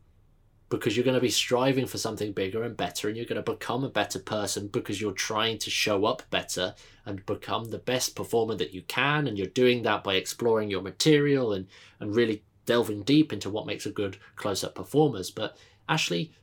because 0.70 0.96
you're 0.96 1.03
going 1.03 1.15
to 1.15 1.22
be 1.22 1.29
striving 1.29 1.86
for 1.86 1.98
something 1.98 2.32
bigger 2.32 2.63
and 2.63 2.75
better 2.75 3.08
and 3.08 3.15
you're 3.15 3.25
going 3.25 3.43
to 3.43 3.51
become 3.51 3.84
a 3.84 3.89
better 3.89 4.20
person 4.20 4.67
because 4.67 5.00
you're 5.00 5.12
trying 5.12 5.58
to 5.60 5.70
show 5.70 6.05
up 6.05 6.24
better 6.29 6.74
and 7.05 7.25
become 7.25 7.65
the 7.65 7.77
best 7.77 8.15
performer 8.15 8.55
that 8.55 8.74
you 8.74 8.82
can 8.84 9.27
and 9.27 9.38
you're 9.38 9.48
doing 9.48 9.84
that 9.84 10.03
by 10.03 10.15
exploring 10.15 10.70
your 10.70 10.82
material 10.82 11.53
and 11.53 11.67
and 12.00 12.15
really 12.15 12.43
delving 12.65 13.03
deep 13.03 13.32
into 13.32 13.50
what 13.50 13.67
makes 13.67 13.86
a 13.86 13.91
good 13.91 14.17
close-up 14.36 14.74
performers. 14.74 15.29
But 15.29 15.58
ashley 15.88 16.34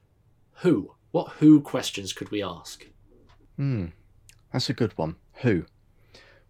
who? 0.57 0.95
What 1.11 1.29
who 1.39 1.61
questions 1.61 2.13
could 2.13 2.31
we 2.31 2.43
ask? 2.43 2.87
Hmm. 3.57 3.87
That's 4.53 4.71
a 4.71 4.75
good 4.75 4.97
one. 4.97 5.17
Who? 5.43 5.65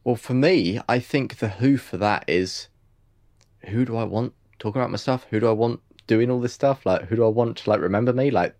Well 0.04 0.16
for 0.16 0.34
me 0.34 0.80
i 0.88 0.98
think 0.98 1.36
the 1.36 1.48
who 1.48 1.76
for 1.76 1.98
that 1.98 2.24
is 2.26 2.68
who 3.66 3.84
do 3.84 3.96
i 3.96 4.04
want? 4.04 4.32
Talking 4.58 4.80
about 4.80 4.90
my 4.90 4.98
stuff. 4.98 5.26
Who 5.30 5.40
do 5.40 5.48
I 5.48 5.52
want 5.52 5.80
doing 6.10 6.28
all 6.28 6.40
this 6.40 6.52
stuff? 6.52 6.84
Like, 6.84 7.02
who 7.02 7.14
do 7.14 7.24
I 7.24 7.28
want 7.28 7.56
to 7.58 7.70
like 7.70 7.80
remember 7.80 8.12
me? 8.12 8.32
Like, 8.32 8.56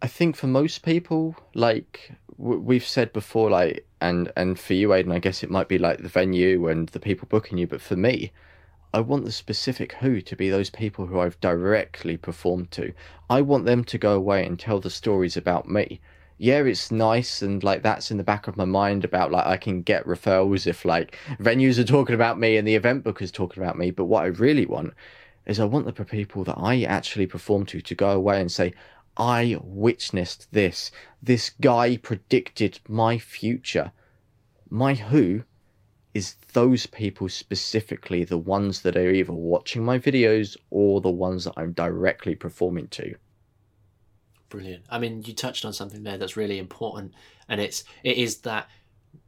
I 0.00 0.06
think 0.06 0.36
for 0.36 0.46
most 0.46 0.82
people, 0.82 1.36
like 1.52 2.12
w- 2.38 2.60
we've 2.60 2.86
said 2.96 3.12
before, 3.12 3.50
like, 3.50 3.86
and 4.00 4.32
and 4.36 4.58
for 4.58 4.72
you, 4.72 4.94
Aidan, 4.94 5.12
I 5.12 5.18
guess 5.18 5.42
it 5.42 5.50
might 5.50 5.68
be 5.68 5.76
like 5.76 5.98
the 6.02 6.08
venue 6.08 6.68
and 6.68 6.88
the 6.88 7.00
people 7.08 7.28
booking 7.28 7.58
you. 7.58 7.66
But 7.66 7.82
for 7.82 7.94
me, 7.94 8.32
I 8.94 9.00
want 9.00 9.26
the 9.26 9.32
specific 9.44 9.92
who 10.00 10.22
to 10.22 10.34
be 10.34 10.48
those 10.48 10.70
people 10.70 11.04
who 11.06 11.20
I've 11.20 11.38
directly 11.40 12.16
performed 12.16 12.70
to. 12.70 12.94
I 13.28 13.42
want 13.42 13.66
them 13.66 13.84
to 13.84 13.98
go 13.98 14.14
away 14.14 14.46
and 14.46 14.58
tell 14.58 14.80
the 14.80 14.88
stories 14.88 15.36
about 15.36 15.68
me. 15.68 16.00
Yeah, 16.40 16.62
it's 16.62 16.92
nice 16.92 17.42
and 17.42 17.64
like 17.64 17.82
that's 17.82 18.12
in 18.12 18.16
the 18.16 18.22
back 18.22 18.46
of 18.46 18.56
my 18.56 18.64
mind 18.64 19.04
about 19.04 19.32
like 19.32 19.46
I 19.46 19.56
can 19.56 19.82
get 19.82 20.06
referrals 20.06 20.68
if 20.68 20.84
like 20.84 21.18
venues 21.40 21.78
are 21.78 21.84
talking 21.84 22.14
about 22.14 22.38
me 22.38 22.56
and 22.56 22.66
the 22.66 22.76
event 22.76 23.04
bookers 23.04 23.32
talking 23.32 23.60
about 23.60 23.76
me. 23.76 23.90
But 23.90 24.04
what 24.04 24.22
I 24.22 24.28
really 24.28 24.64
want 24.64 24.94
is 25.46 25.58
I 25.58 25.64
want 25.64 25.86
the 25.86 26.04
people 26.04 26.44
that 26.44 26.56
I 26.56 26.82
actually 26.82 27.26
perform 27.26 27.66
to 27.66 27.80
to 27.80 27.94
go 27.94 28.10
away 28.10 28.40
and 28.40 28.52
say, 28.52 28.72
I 29.16 29.58
witnessed 29.60 30.52
this. 30.52 30.92
This 31.20 31.50
guy 31.60 31.96
predicted 31.96 32.78
my 32.88 33.18
future. 33.18 33.90
My 34.70 34.94
who 34.94 35.42
is 36.14 36.36
those 36.52 36.86
people 36.86 37.28
specifically 37.28 38.22
the 38.22 38.38
ones 38.38 38.82
that 38.82 38.96
are 38.96 39.10
either 39.10 39.32
watching 39.32 39.84
my 39.84 39.98
videos 39.98 40.56
or 40.70 41.00
the 41.00 41.10
ones 41.10 41.44
that 41.44 41.54
I'm 41.56 41.72
directly 41.72 42.36
performing 42.36 42.86
to. 42.88 43.16
Brilliant. 44.48 44.84
I 44.88 44.98
mean, 44.98 45.22
you 45.24 45.34
touched 45.34 45.64
on 45.64 45.72
something 45.72 46.02
there 46.02 46.16
that's 46.16 46.36
really 46.36 46.58
important, 46.58 47.12
and 47.48 47.60
it's 47.60 47.84
it 48.02 48.16
is 48.16 48.38
that 48.38 48.68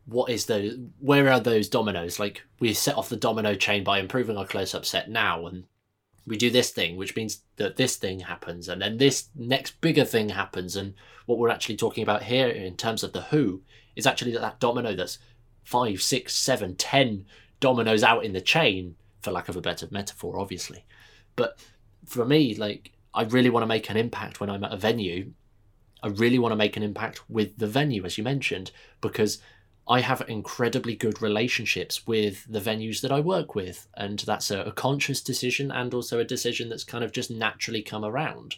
what 0.07 0.31
is 0.31 0.47
those 0.47 0.79
where 0.99 1.31
are 1.31 1.41
those 1.41 1.69
dominoes? 1.69 2.19
Like 2.19 2.43
we 2.59 2.73
set 2.73 2.97
off 2.97 3.11
the 3.11 3.17
domino 3.17 3.55
chain 3.55 3.85
by 3.85 3.99
improving 3.99 4.37
our 4.37 4.47
close 4.47 4.75
up 4.75 4.87
set 4.87 5.11
now, 5.11 5.47
and 5.47 5.65
we 6.27 6.37
do 6.37 6.51
this 6.51 6.71
thing, 6.71 6.97
which 6.97 7.17
means 7.17 7.43
that 7.57 7.77
this 7.77 7.97
thing 7.97 8.21
happens, 8.21 8.69
and 8.69 8.81
then 8.81 8.97
this 8.97 9.29
next 9.35 9.81
bigger 9.81 10.05
thing 10.05 10.31
happens, 10.31 10.75
and 10.75 10.95
what 11.27 11.39
we're 11.39 11.51
actually 11.51 11.77
talking 11.77 12.03
about 12.03 12.23
here 12.23 12.49
in 12.49 12.77
terms 12.77 13.03
of 13.03 13.13
the 13.13 13.23
who 13.23 13.63
is 13.97 14.07
actually 14.07 14.33
that, 14.33 14.41
that 14.41 14.61
domino 14.61 14.95
that's 14.95 15.19
five, 15.65 16.01
six, 16.01 16.35
seven, 16.35 16.77
ten 16.77 17.27
dominoes 17.61 18.03
out 18.03 18.25
in 18.25 18.33
the 18.33 18.41
chain, 18.41 18.97
for 19.21 19.33
lack 19.33 19.51
of 19.51 19.57
a 19.57 19.61
better 19.61 19.87
metaphor, 19.91 20.41
obviously. 20.41 20.85
But 21.37 21.59
for 22.07 22.25
me, 22.25 22.55
like 22.55 22.93
I 23.15 23.23
really 23.23 23.51
want 23.51 23.63
to 23.63 23.69
make 23.69 23.91
an 23.91 23.97
impact 23.97 24.41
when 24.41 24.51
I'm 24.51 24.65
at 24.65 24.73
a 24.73 24.77
venue. 24.77 25.33
I 26.03 26.09
really 26.09 26.39
want 26.39 26.53
to 26.53 26.57
make 26.57 26.77
an 26.77 26.83
impact 26.83 27.29
with 27.29 27.59
the 27.59 27.67
venue, 27.67 28.05
as 28.05 28.17
you 28.17 28.25
mentioned, 28.25 28.71
because 29.01 29.39
I 29.89 30.01
have 30.01 30.23
incredibly 30.29 30.95
good 30.95 31.21
relationships 31.21 32.07
with 32.07 32.47
the 32.49 32.61
venues 32.61 33.01
that 33.01 33.11
I 33.11 33.21
work 33.21 33.55
with. 33.55 33.89
And 33.95 34.21
that's 34.21 34.51
a, 34.51 34.61
a, 34.61 34.73
conscious 34.73 35.21
decision 35.21 35.73
and 35.73 35.93
also 35.93 36.21
a 36.21 36.25
decision 36.25 36.69
that's 36.69 36.85
kind 36.85 37.03
of 37.03 37.13
just 37.13 37.31
naturally 37.31 37.83
come 37.83 38.05
around. 38.05 38.57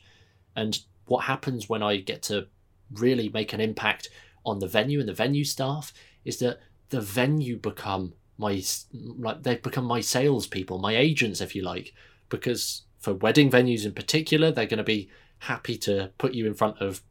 And 0.54 0.78
what 1.06 1.24
happens 1.24 1.68
when 1.68 1.82
I 1.82 1.96
get 1.96 2.22
to 2.24 2.48
really 2.92 3.30
make 3.30 3.54
an 3.54 3.60
impact 3.60 4.10
on 4.44 4.58
the 4.58 4.68
venue 4.68 5.00
and 5.00 5.08
the 5.08 5.14
venue 5.14 5.44
staff 5.44 5.92
is 6.24 6.38
that 6.38 6.60
the 6.90 7.00
venue 7.00 7.56
become 7.56 8.12
my 8.36 8.62
like 8.92 9.42
they've 9.42 9.62
become 9.62 9.84
my 9.84 10.00
salespeople, 10.00 10.78
my 10.78 10.96
agents, 10.96 11.40
if 11.40 11.54
you 11.54 11.62
like, 11.62 11.94
because 12.28 12.82
for 13.02 13.12
wedding 13.12 13.50
venues 13.50 13.84
in 13.84 13.92
particular, 13.92 14.50
they're 14.50 14.64
going 14.64 14.78
to 14.78 14.84
be 14.84 15.10
happy 15.40 15.76
to 15.76 16.12
put 16.18 16.34
you 16.34 16.46
in 16.46 16.54
front 16.54 16.78
of 16.80 17.02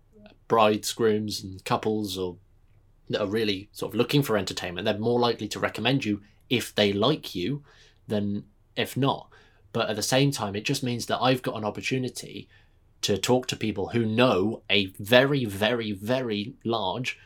brides, 0.48 0.91
grooms, 0.93 1.43
and 1.43 1.63
couples 1.65 2.17
or 2.17 2.38
that 3.10 3.21
are 3.21 3.27
really 3.27 3.69
sort 3.74 3.91
of 3.91 3.98
looking 3.98 4.24
for 4.24 4.38
entertainment. 4.38 4.86
They're 4.86 4.98
more 4.98 5.19
likely 5.19 5.50
to 5.50 5.60
recommend 5.60 6.05
you 6.05 6.21
if 6.50 6.74
they 6.74 6.93
like 6.93 7.36
you 7.36 7.63
than 8.07 8.45
if 8.75 8.95
not. 8.95 9.29
But 9.74 9.89
at 9.89 9.98
the 9.98 10.01
same 10.01 10.31
time, 10.31 10.55
it 10.55 10.63
just 10.63 10.81
means 10.81 11.07
that 11.07 11.21
I've 11.21 11.41
got 11.41 11.57
an 11.57 11.65
opportunity 11.65 12.48
to 13.01 13.17
talk 13.17 13.48
to 13.48 13.55
people 13.55 13.89
who 13.89 14.05
know 14.05 14.63
a 14.69 14.86
very, 14.98 15.43
very, 15.43 15.91
very 15.91 16.53
large 16.63 17.19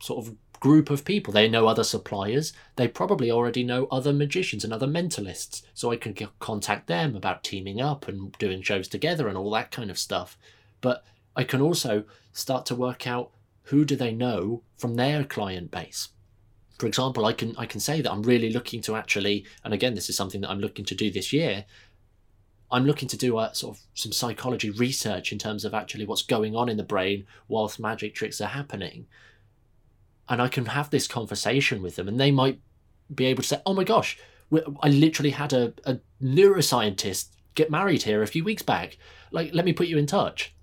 sort 0.00 0.26
of 0.26 0.34
group 0.62 0.90
of 0.90 1.04
people. 1.04 1.32
They 1.32 1.48
know 1.48 1.66
other 1.66 1.82
suppliers. 1.82 2.52
They 2.76 2.86
probably 2.86 3.32
already 3.32 3.64
know 3.64 3.88
other 3.90 4.12
magicians 4.12 4.62
and 4.62 4.72
other 4.72 4.86
mentalists. 4.86 5.62
So 5.74 5.90
I 5.90 5.96
can 5.96 6.14
contact 6.38 6.86
them 6.86 7.16
about 7.16 7.42
teaming 7.42 7.80
up 7.80 8.06
and 8.06 8.30
doing 8.38 8.62
shows 8.62 8.86
together 8.86 9.26
and 9.26 9.36
all 9.36 9.50
that 9.50 9.72
kind 9.72 9.90
of 9.90 9.98
stuff. 9.98 10.38
But 10.80 11.04
I 11.34 11.42
can 11.42 11.60
also 11.60 12.04
start 12.32 12.64
to 12.66 12.76
work 12.76 13.08
out 13.08 13.32
who 13.64 13.84
do 13.84 13.96
they 13.96 14.12
know 14.12 14.62
from 14.76 14.94
their 14.94 15.24
client 15.24 15.72
base. 15.72 16.10
For 16.78 16.86
example, 16.86 17.24
I 17.24 17.32
can 17.32 17.56
I 17.58 17.66
can 17.66 17.80
say 17.80 18.00
that 18.00 18.12
I'm 18.12 18.22
really 18.22 18.52
looking 18.52 18.82
to 18.82 18.94
actually, 18.94 19.44
and 19.64 19.74
again, 19.74 19.94
this 19.94 20.08
is 20.08 20.16
something 20.16 20.42
that 20.42 20.50
I'm 20.50 20.60
looking 20.60 20.84
to 20.84 20.94
do 20.94 21.10
this 21.10 21.32
year. 21.32 21.64
I'm 22.70 22.86
looking 22.86 23.08
to 23.08 23.16
do 23.16 23.36
a 23.40 23.52
sort 23.52 23.76
of 23.76 23.82
some 23.94 24.12
psychology 24.12 24.70
research 24.70 25.32
in 25.32 25.40
terms 25.40 25.64
of 25.64 25.74
actually 25.74 26.06
what's 26.06 26.22
going 26.22 26.54
on 26.54 26.68
in 26.68 26.76
the 26.76 26.84
brain 26.84 27.26
whilst 27.48 27.80
magic 27.80 28.14
tricks 28.14 28.40
are 28.40 28.46
happening 28.46 29.06
and 30.32 30.40
I 30.40 30.48
can 30.48 30.64
have 30.64 30.88
this 30.88 31.06
conversation 31.06 31.82
with 31.82 31.96
them, 31.96 32.08
and 32.08 32.18
they 32.18 32.30
might 32.30 32.58
be 33.14 33.26
able 33.26 33.42
to 33.42 33.48
say, 33.48 33.60
"Oh 33.66 33.74
my 33.74 33.84
gosh, 33.84 34.18
I 34.82 34.88
literally 34.88 35.32
had 35.32 35.52
a, 35.52 35.74
a 35.84 35.98
neuroscientist 36.22 37.28
get 37.54 37.70
married 37.70 38.04
here 38.04 38.22
a 38.22 38.26
few 38.26 38.42
weeks 38.42 38.62
back. 38.62 38.96
Like, 39.30 39.52
let 39.52 39.66
me 39.66 39.74
put 39.74 39.88
you 39.88 39.98
in 39.98 40.06
touch." 40.06 40.54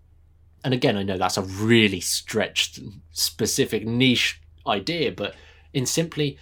And 0.63 0.73
again, 0.73 0.97
I 0.97 1.03
know 1.03 1.19
that's 1.19 1.37
a 1.37 1.43
really 1.43 1.99
stretched, 2.01 2.79
specific, 3.11 3.85
niche 3.85 4.41
idea, 4.65 5.11
but 5.11 5.35
in 5.71 5.85
simply 5.85 6.39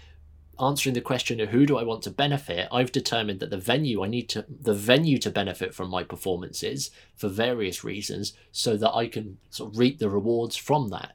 answering 0.58 0.96
the 0.96 1.02
question 1.02 1.42
of 1.42 1.50
who 1.50 1.66
do 1.66 1.78
I 1.78 1.84
want 1.84 2.04
to 2.04 2.12
benefit, 2.12 2.70
I've 2.72 2.94
determined 2.94 3.42
that 3.42 3.50
the 3.50 3.58
venue 3.58 4.06
I 4.06 4.08
need 4.08 4.30
to 4.30 4.46
the 4.50 4.74
venue 4.74 5.18
to 5.18 5.30
benefit 5.30 5.74
from 5.74 5.90
my 5.90 6.04
performances 6.04 6.92
for 7.18 7.28
various 7.28 7.84
reasons, 7.84 8.32
so 8.54 8.78
that 8.78 8.94
I 8.94 9.08
can 9.08 9.38
sort 9.50 9.74
of 9.74 9.78
reap 9.78 10.00
the 10.00 10.10
rewards 10.10 10.56
from 10.56 10.88
that. 10.92 11.12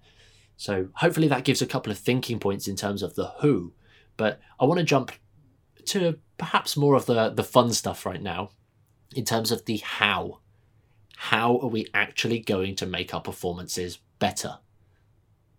So 0.63 0.91
hopefully 0.95 1.27
that 1.27 1.43
gives 1.43 1.61
a 1.61 1.67
couple 1.67 1.91
of 1.91 1.99
thinking 1.99 2.39
points 2.39 2.69
in 2.69 2.77
terms 2.77 3.03
of 3.03 3.17
the 3.17 3.33
who. 3.41 3.73
But 4.17 4.39
I 4.61 4.65
want 4.65 4.79
to 4.79 4.85
jump 4.85 5.11
to 5.87 6.21
perhaps 6.39 6.77
more 6.77 6.95
of 6.95 7.07
the, 7.07 7.31
the 7.31 7.43
fun 7.43 7.73
stuff 7.73 8.07
right 8.07 8.23
now 8.23 8.51
in 9.17 9.25
terms 9.25 9.51
of 9.51 9.65
the 9.65 9.79
how. 9.79 10.39
How 11.17 11.59
are 11.59 11.67
we 11.67 11.89
actually 11.95 12.39
going 12.39 12.77
to 12.77 12.87
make 12.87 13.13
our 13.13 13.21
performances 13.21 13.99
better? 14.21 14.61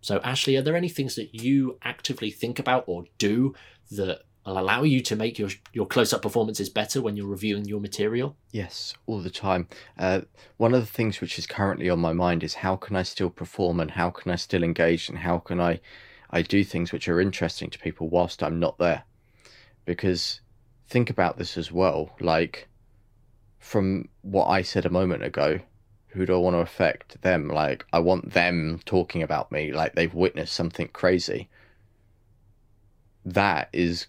So, 0.00 0.20
Ashley, 0.24 0.56
are 0.56 0.62
there 0.62 0.74
any 0.74 0.88
things 0.88 1.16
that 1.16 1.34
you 1.34 1.78
actively 1.82 2.30
think 2.30 2.58
about 2.58 2.84
or 2.86 3.04
do 3.18 3.54
that 3.90 4.22
will 4.44 4.58
allow 4.58 4.82
you 4.82 5.00
to 5.00 5.16
make 5.16 5.38
your 5.38 5.50
your 5.72 5.86
close 5.86 6.12
up 6.12 6.22
performances 6.22 6.68
better 6.68 7.00
when 7.00 7.16
you're 7.16 7.26
reviewing 7.26 7.64
your 7.64 7.80
material? 7.80 8.36
Yes, 8.52 8.94
all 9.06 9.20
the 9.20 9.30
time. 9.30 9.68
Uh, 9.98 10.22
one 10.56 10.74
of 10.74 10.80
the 10.80 10.92
things 10.92 11.20
which 11.20 11.38
is 11.38 11.46
currently 11.46 11.88
on 11.88 11.98
my 11.98 12.12
mind 12.12 12.42
is 12.42 12.54
how 12.54 12.76
can 12.76 12.96
I 12.96 13.02
still 13.02 13.30
perform 13.30 13.80
and 13.80 13.92
how 13.92 14.10
can 14.10 14.30
I 14.30 14.36
still 14.36 14.62
engage 14.62 15.08
and 15.08 15.18
how 15.18 15.38
can 15.38 15.60
I 15.60 15.80
I 16.30 16.42
do 16.42 16.64
things 16.64 16.92
which 16.92 17.08
are 17.08 17.20
interesting 17.20 17.70
to 17.70 17.78
people 17.78 18.08
whilst 18.08 18.42
I'm 18.42 18.58
not 18.58 18.78
there. 18.78 19.04
Because 19.84 20.40
think 20.88 21.10
about 21.10 21.38
this 21.38 21.56
as 21.56 21.70
well, 21.70 22.16
like 22.20 22.68
from 23.58 24.08
what 24.22 24.46
I 24.46 24.62
said 24.62 24.84
a 24.84 24.90
moment 24.90 25.22
ago, 25.22 25.60
who 26.08 26.26
do 26.26 26.34
I 26.34 26.38
want 26.38 26.54
to 26.54 26.60
affect? 26.60 27.20
Them. 27.22 27.48
Like 27.48 27.86
I 27.92 27.98
want 27.98 28.32
them 28.32 28.80
talking 28.84 29.22
about 29.22 29.52
me 29.52 29.72
like 29.72 29.94
they've 29.94 30.12
witnessed 30.12 30.54
something 30.54 30.88
crazy. 30.88 31.48
That 33.24 33.68
is 33.72 34.06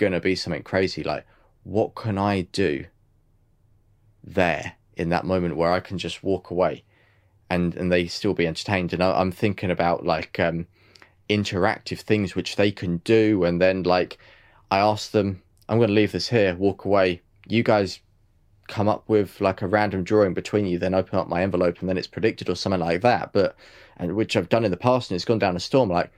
going 0.00 0.12
to 0.12 0.20
be 0.20 0.34
something 0.34 0.62
crazy. 0.62 1.04
Like, 1.04 1.26
what 1.62 1.94
can 1.94 2.18
I 2.18 2.40
do 2.40 2.86
there 4.24 4.72
in 4.96 5.10
that 5.10 5.24
moment 5.24 5.56
where 5.56 5.70
I 5.70 5.80
can 5.80 5.98
just 5.98 6.24
walk 6.24 6.50
away 6.50 6.82
and, 7.48 7.74
and 7.76 7.92
they 7.92 8.06
still 8.06 8.34
be 8.34 8.46
entertained? 8.46 8.92
And 8.94 9.02
I, 9.02 9.20
am 9.20 9.30
thinking 9.30 9.70
about 9.70 10.04
like 10.04 10.40
um, 10.40 10.66
interactive 11.28 12.00
things 12.00 12.34
which 12.34 12.56
they 12.56 12.72
can 12.72 12.96
do. 12.98 13.44
And 13.44 13.60
then, 13.60 13.82
like, 13.82 14.18
I 14.70 14.78
ask 14.78 15.10
them, 15.10 15.42
I'm 15.68 15.78
going 15.78 15.88
to 15.88 15.94
leave 15.94 16.12
this 16.12 16.30
here, 16.30 16.56
walk 16.56 16.86
away. 16.86 17.20
You 17.46 17.62
guys 17.62 18.00
come 18.66 18.88
up 18.88 19.04
with 19.06 19.40
like 19.40 19.62
a 19.62 19.66
random 19.66 20.02
drawing 20.02 20.32
between 20.32 20.64
you, 20.64 20.78
then 20.78 20.94
open 20.94 21.18
up 21.18 21.28
my 21.28 21.42
envelope 21.42 21.80
and 21.80 21.88
then 21.88 21.98
it's 21.98 22.06
predicted 22.06 22.48
or 22.48 22.54
something 22.54 22.80
like 22.80 23.02
that. 23.02 23.34
But, 23.34 23.54
and 23.98 24.16
which 24.16 24.34
I've 24.34 24.48
done 24.48 24.64
in 24.64 24.70
the 24.70 24.76
past 24.78 25.10
and 25.10 25.16
it's 25.16 25.26
gone 25.26 25.38
down 25.38 25.56
a 25.56 25.60
storm. 25.60 25.90
Like, 25.90 26.10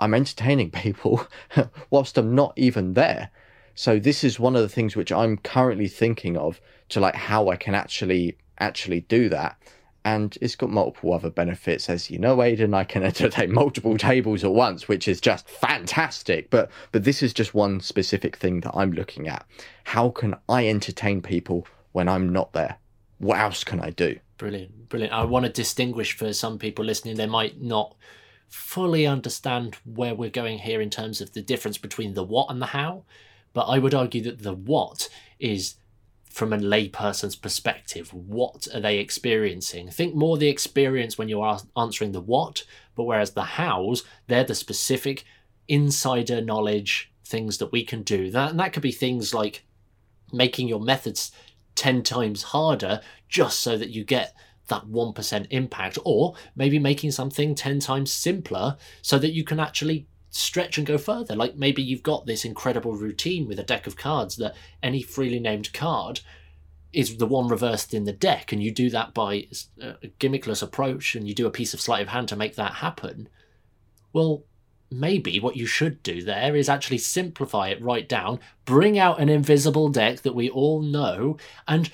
I'm 0.00 0.14
entertaining 0.14 0.70
people 0.70 1.26
whilst 1.90 2.18
I'm 2.18 2.34
not 2.34 2.52
even 2.56 2.94
there. 2.94 3.30
So 3.74 3.98
this 3.98 4.22
is 4.22 4.38
one 4.38 4.54
of 4.54 4.62
the 4.62 4.68
things 4.68 4.94
which 4.94 5.12
I'm 5.12 5.38
currently 5.38 5.88
thinking 5.88 6.36
of 6.36 6.60
to 6.90 7.00
like 7.00 7.14
how 7.14 7.48
I 7.48 7.56
can 7.56 7.74
actually 7.74 8.38
actually 8.58 9.00
do 9.02 9.28
that. 9.30 9.58
And 10.06 10.36
it's 10.42 10.54
got 10.54 10.68
multiple 10.68 11.14
other 11.14 11.30
benefits, 11.30 11.88
as 11.88 12.10
you 12.10 12.18
know, 12.18 12.42
Aidan. 12.42 12.74
I 12.74 12.84
can 12.84 13.02
entertain 13.12 13.52
multiple 13.52 13.96
tables 13.96 14.44
at 14.44 14.52
once, 14.52 14.86
which 14.86 15.08
is 15.08 15.20
just 15.20 15.48
fantastic. 15.48 16.50
But 16.50 16.70
but 16.92 17.04
this 17.04 17.22
is 17.22 17.32
just 17.32 17.54
one 17.54 17.80
specific 17.80 18.36
thing 18.36 18.60
that 18.60 18.72
I'm 18.74 18.92
looking 18.92 19.28
at. 19.28 19.46
How 19.84 20.10
can 20.10 20.36
I 20.48 20.68
entertain 20.68 21.22
people 21.22 21.66
when 21.92 22.08
I'm 22.08 22.32
not 22.32 22.52
there? 22.52 22.76
What 23.18 23.38
else 23.38 23.64
can 23.64 23.80
I 23.80 23.90
do? 23.90 24.18
Brilliant, 24.36 24.88
brilliant. 24.88 25.14
I 25.14 25.24
want 25.24 25.46
to 25.46 25.52
distinguish 25.52 26.16
for 26.16 26.32
some 26.32 26.58
people 26.58 26.84
listening, 26.84 27.16
they 27.16 27.26
might 27.26 27.62
not 27.62 27.94
fully 28.48 29.06
understand 29.06 29.76
where 29.84 30.14
we're 30.14 30.30
going 30.30 30.58
here 30.58 30.80
in 30.80 30.90
terms 30.90 31.20
of 31.20 31.32
the 31.32 31.42
difference 31.42 31.78
between 31.78 32.14
the 32.14 32.24
what 32.24 32.50
and 32.50 32.60
the 32.60 32.66
how, 32.66 33.04
but 33.52 33.62
I 33.62 33.78
would 33.78 33.94
argue 33.94 34.22
that 34.22 34.42
the 34.42 34.54
what 34.54 35.08
is 35.38 35.76
from 36.34 36.52
a 36.52 36.58
layperson's 36.58 37.36
perspective. 37.36 38.12
What 38.12 38.66
are 38.74 38.80
they 38.80 38.98
experiencing? 38.98 39.88
Think 39.90 40.16
more 40.16 40.36
the 40.36 40.48
experience 40.48 41.16
when 41.16 41.28
you're 41.28 41.58
answering 41.76 42.10
the 42.10 42.20
what, 42.20 42.64
but 42.96 43.04
whereas 43.04 43.32
the 43.32 43.44
hows, 43.44 44.02
they're 44.26 44.42
the 44.42 44.56
specific 44.56 45.24
insider 45.68 46.40
knowledge 46.40 47.12
things 47.24 47.58
that 47.58 47.70
we 47.70 47.84
can 47.84 48.02
do. 48.02 48.30
That, 48.32 48.50
and 48.50 48.58
that 48.58 48.72
could 48.72 48.82
be 48.82 48.92
things 48.92 49.32
like 49.32 49.64
making 50.32 50.66
your 50.66 50.80
methods 50.80 51.30
10 51.76 52.02
times 52.02 52.42
harder 52.42 53.00
just 53.28 53.60
so 53.60 53.76
that 53.78 53.90
you 53.90 54.04
get 54.04 54.34
that 54.68 54.86
1% 54.86 55.46
impact, 55.50 55.98
or 56.04 56.34
maybe 56.56 56.78
making 56.78 57.10
something 57.10 57.54
10 57.54 57.80
times 57.80 58.12
simpler 58.12 58.76
so 59.02 59.18
that 59.18 59.32
you 59.32 59.44
can 59.44 59.60
actually 59.60 60.06
stretch 60.30 60.78
and 60.78 60.86
go 60.86 60.98
further. 60.98 61.36
Like 61.36 61.56
maybe 61.56 61.82
you've 61.82 62.02
got 62.02 62.26
this 62.26 62.44
incredible 62.44 62.96
routine 62.96 63.46
with 63.46 63.58
a 63.58 63.64
deck 63.64 63.86
of 63.86 63.96
cards 63.96 64.36
that 64.36 64.54
any 64.82 65.02
freely 65.02 65.38
named 65.38 65.72
card 65.72 66.20
is 66.92 67.16
the 67.16 67.26
one 67.26 67.48
reversed 67.48 67.92
in 67.92 68.04
the 68.04 68.12
deck, 68.12 68.52
and 68.52 68.62
you 68.62 68.70
do 68.70 68.88
that 68.90 69.14
by 69.14 69.48
uh, 69.82 69.94
a 70.02 70.08
gimmickless 70.20 70.62
approach 70.62 71.14
and 71.14 71.26
you 71.26 71.34
do 71.34 71.46
a 71.46 71.50
piece 71.50 71.74
of 71.74 71.80
sleight 71.80 72.02
of 72.02 72.08
hand 72.08 72.28
to 72.28 72.36
make 72.36 72.54
that 72.56 72.74
happen. 72.74 73.28
Well, 74.12 74.44
maybe 74.90 75.40
what 75.40 75.56
you 75.56 75.66
should 75.66 76.02
do 76.02 76.22
there 76.22 76.54
is 76.54 76.68
actually 76.68 76.98
simplify 76.98 77.68
it 77.68 77.82
right 77.82 78.08
down, 78.08 78.38
bring 78.64 78.98
out 78.98 79.20
an 79.20 79.28
invisible 79.28 79.88
deck 79.88 80.22
that 80.22 80.34
we 80.34 80.48
all 80.48 80.82
know, 80.82 81.36
and 81.66 81.90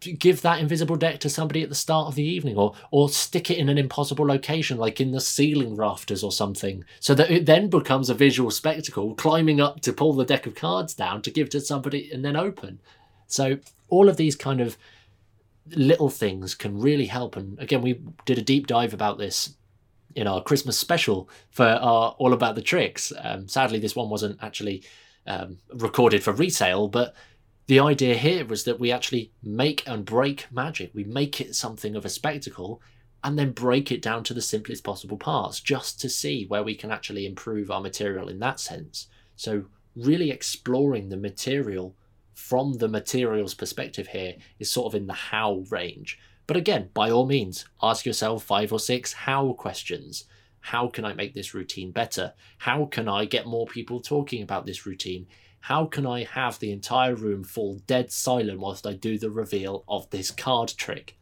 give 0.00 0.42
that 0.42 0.60
invisible 0.60 0.96
deck 0.96 1.18
to 1.20 1.28
somebody 1.28 1.62
at 1.62 1.68
the 1.68 1.74
start 1.74 2.06
of 2.06 2.14
the 2.14 2.22
evening 2.22 2.56
or 2.56 2.74
or 2.90 3.08
stick 3.08 3.50
it 3.50 3.58
in 3.58 3.68
an 3.68 3.78
impossible 3.78 4.26
location 4.26 4.78
like 4.78 5.00
in 5.00 5.10
the 5.10 5.20
ceiling 5.20 5.74
rafters 5.74 6.22
or 6.22 6.30
something 6.30 6.84
so 7.00 7.14
that 7.14 7.30
it 7.30 7.46
then 7.46 7.68
becomes 7.68 8.08
a 8.08 8.14
visual 8.14 8.50
spectacle 8.50 9.14
climbing 9.14 9.60
up 9.60 9.80
to 9.80 9.92
pull 9.92 10.12
the 10.12 10.24
deck 10.24 10.46
of 10.46 10.54
cards 10.54 10.94
down 10.94 11.20
to 11.22 11.30
give 11.30 11.50
to 11.50 11.60
somebody 11.60 12.10
and 12.12 12.24
then 12.24 12.36
open. 12.36 12.80
So 13.26 13.58
all 13.88 14.08
of 14.08 14.16
these 14.16 14.36
kind 14.36 14.60
of 14.60 14.76
little 15.70 16.10
things 16.10 16.54
can 16.54 16.80
really 16.80 17.06
help 17.06 17.36
and 17.36 17.58
again 17.58 17.82
we 17.82 18.00
did 18.24 18.38
a 18.38 18.42
deep 18.42 18.66
dive 18.66 18.94
about 18.94 19.18
this 19.18 19.54
in 20.14 20.26
our 20.26 20.42
christmas 20.42 20.78
special 20.78 21.28
for 21.50 21.66
our 21.66 22.14
all 22.18 22.32
about 22.32 22.54
the 22.54 22.62
tricks. 22.62 23.12
Um, 23.18 23.48
sadly 23.48 23.80
this 23.80 23.96
one 23.96 24.08
wasn't 24.08 24.42
actually 24.42 24.84
um, 25.26 25.58
recorded 25.74 26.22
for 26.22 26.32
resale 26.32 26.86
but 26.86 27.14
the 27.68 27.78
idea 27.78 28.16
here 28.16 28.46
was 28.46 28.64
that 28.64 28.80
we 28.80 28.90
actually 28.90 29.30
make 29.42 29.86
and 29.86 30.04
break 30.04 30.46
magic. 30.50 30.90
We 30.94 31.04
make 31.04 31.38
it 31.38 31.54
something 31.54 31.94
of 31.94 32.06
a 32.06 32.08
spectacle 32.08 32.80
and 33.22 33.38
then 33.38 33.52
break 33.52 33.92
it 33.92 34.00
down 34.00 34.24
to 34.24 34.34
the 34.34 34.40
simplest 34.40 34.82
possible 34.82 35.18
parts 35.18 35.60
just 35.60 36.00
to 36.00 36.08
see 36.08 36.46
where 36.46 36.62
we 36.62 36.74
can 36.74 36.90
actually 36.90 37.26
improve 37.26 37.70
our 37.70 37.82
material 37.82 38.28
in 38.28 38.38
that 38.38 38.58
sense. 38.58 39.08
So, 39.36 39.66
really 39.94 40.30
exploring 40.30 41.10
the 41.10 41.16
material 41.18 41.94
from 42.32 42.74
the 42.74 42.88
material's 42.88 43.54
perspective 43.54 44.08
here 44.08 44.36
is 44.58 44.70
sort 44.70 44.86
of 44.86 44.98
in 44.98 45.06
the 45.06 45.12
how 45.12 45.64
range. 45.70 46.18
But 46.46 46.56
again, 46.56 46.88
by 46.94 47.10
all 47.10 47.26
means, 47.26 47.66
ask 47.82 48.06
yourself 48.06 48.44
five 48.44 48.72
or 48.72 48.80
six 48.80 49.12
how 49.12 49.52
questions. 49.52 50.24
How 50.60 50.88
can 50.88 51.04
I 51.04 51.12
make 51.12 51.34
this 51.34 51.52
routine 51.52 51.90
better? 51.90 52.32
How 52.58 52.86
can 52.86 53.08
I 53.08 53.26
get 53.26 53.46
more 53.46 53.66
people 53.66 54.00
talking 54.00 54.42
about 54.42 54.64
this 54.64 54.86
routine? 54.86 55.26
How 55.60 55.84
can 55.84 56.06
I 56.06 56.24
have 56.24 56.58
the 56.58 56.72
entire 56.72 57.14
room 57.14 57.44
fall 57.44 57.80
dead 57.86 58.10
silent 58.10 58.58
whilst 58.60 58.86
I 58.86 58.94
do 58.94 59.18
the 59.18 59.30
reveal 59.30 59.84
of 59.86 60.08
this 60.10 60.30
card 60.30 60.72
trick? 60.76 61.18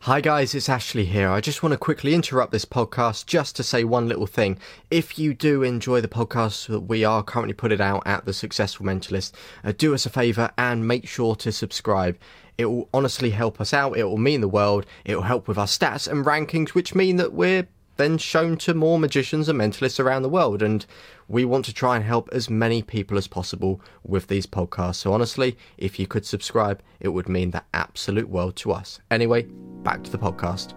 Hi 0.00 0.20
guys, 0.20 0.54
it's 0.54 0.68
Ashley 0.68 1.06
here. 1.06 1.30
I 1.30 1.40
just 1.40 1.62
want 1.62 1.72
to 1.72 1.78
quickly 1.78 2.12
interrupt 2.12 2.52
this 2.52 2.66
podcast 2.66 3.24
just 3.24 3.56
to 3.56 3.62
say 3.62 3.84
one 3.84 4.06
little 4.06 4.26
thing. 4.26 4.58
If 4.90 5.18
you 5.18 5.32
do 5.32 5.62
enjoy 5.62 6.02
the 6.02 6.08
podcast 6.08 6.66
that 6.66 6.80
we 6.80 7.04
are 7.04 7.22
currently 7.22 7.54
putting 7.54 7.80
out 7.80 8.02
at 8.04 8.26
The 8.26 8.34
Successful 8.34 8.84
Mentalist, 8.84 9.32
uh, 9.62 9.72
do 9.76 9.94
us 9.94 10.04
a 10.04 10.10
favour 10.10 10.50
and 10.58 10.86
make 10.86 11.08
sure 11.08 11.34
to 11.36 11.50
subscribe. 11.50 12.18
It 12.58 12.66
will 12.66 12.88
honestly 12.92 13.30
help 13.30 13.62
us 13.62 13.72
out, 13.72 13.96
it 13.96 14.04
will 14.04 14.18
mean 14.18 14.42
the 14.42 14.48
world, 14.48 14.84
it 15.06 15.14
will 15.16 15.22
help 15.22 15.48
with 15.48 15.56
our 15.56 15.66
stats 15.66 16.06
and 16.06 16.26
rankings, 16.26 16.70
which 16.70 16.94
mean 16.94 17.16
that 17.16 17.32
we're 17.32 17.66
then 17.96 18.18
shown 18.18 18.56
to 18.58 18.74
more 18.74 18.98
magicians 18.98 19.48
and 19.48 19.60
mentalists 19.60 20.00
around 20.00 20.22
the 20.22 20.28
world. 20.28 20.62
And 20.62 20.84
we 21.28 21.44
want 21.44 21.64
to 21.66 21.72
try 21.72 21.96
and 21.96 22.04
help 22.04 22.28
as 22.32 22.50
many 22.50 22.82
people 22.82 23.16
as 23.16 23.28
possible 23.28 23.80
with 24.02 24.26
these 24.26 24.46
podcasts. 24.46 24.96
So, 24.96 25.12
honestly, 25.12 25.56
if 25.78 25.98
you 25.98 26.06
could 26.06 26.26
subscribe, 26.26 26.82
it 27.00 27.08
would 27.08 27.28
mean 27.28 27.50
the 27.50 27.62
absolute 27.72 28.28
world 28.28 28.56
to 28.56 28.72
us. 28.72 29.00
Anyway, 29.10 29.42
back 29.82 30.02
to 30.04 30.10
the 30.10 30.18
podcast. 30.18 30.74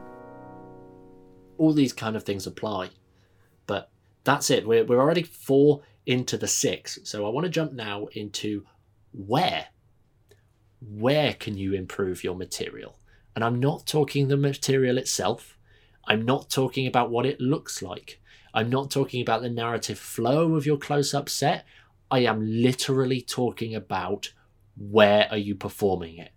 All 1.58 1.74
these 1.74 1.94
kind 1.94 2.16
of 2.16 2.24
things 2.24 2.46
apply. 2.46 2.90
But 3.66 3.90
that's 4.24 4.50
it. 4.50 4.68
We're, 4.68 4.86
we're 4.86 5.02
already 5.02 5.24
four 5.24 5.82
into 6.06 6.38
the 6.38 6.48
six. 6.48 7.00
So, 7.04 7.26
I 7.26 7.30
want 7.30 7.46
to 7.46 7.50
jump 7.52 7.74
now 7.74 8.08
into 8.14 8.66
where. 9.12 9.68
Where 10.80 11.34
can 11.34 11.58
you 11.58 11.74
improve 11.74 12.24
your 12.24 12.36
material? 12.36 13.00
And 13.36 13.44
I'm 13.44 13.60
not 13.60 13.86
talking 13.86 14.28
the 14.28 14.38
material 14.38 14.98
itself. 14.98 15.57
I'm 16.08 16.26
not 16.26 16.50
talking 16.50 16.88
about 16.88 17.12
what 17.12 17.26
it 17.26 17.40
looks 17.40 17.82
like. 17.82 18.22
I'm 18.54 18.70
not 18.70 18.90
talking 18.90 19.22
about 19.22 19.42
the 19.42 19.50
narrative 19.50 20.00
flow 20.00 20.56
of 20.56 20.66
your 20.66 20.78
close 20.78 21.14
up 21.14 21.30
set. 21.30 21.66
I 22.10 22.20
am 22.20 22.42
literally 22.42 23.22
talking 23.22 23.76
about 23.76 24.32
where 24.78 25.28
are 25.30 25.38
you 25.38 25.54
performing 25.54 26.18
it. 26.18 26.32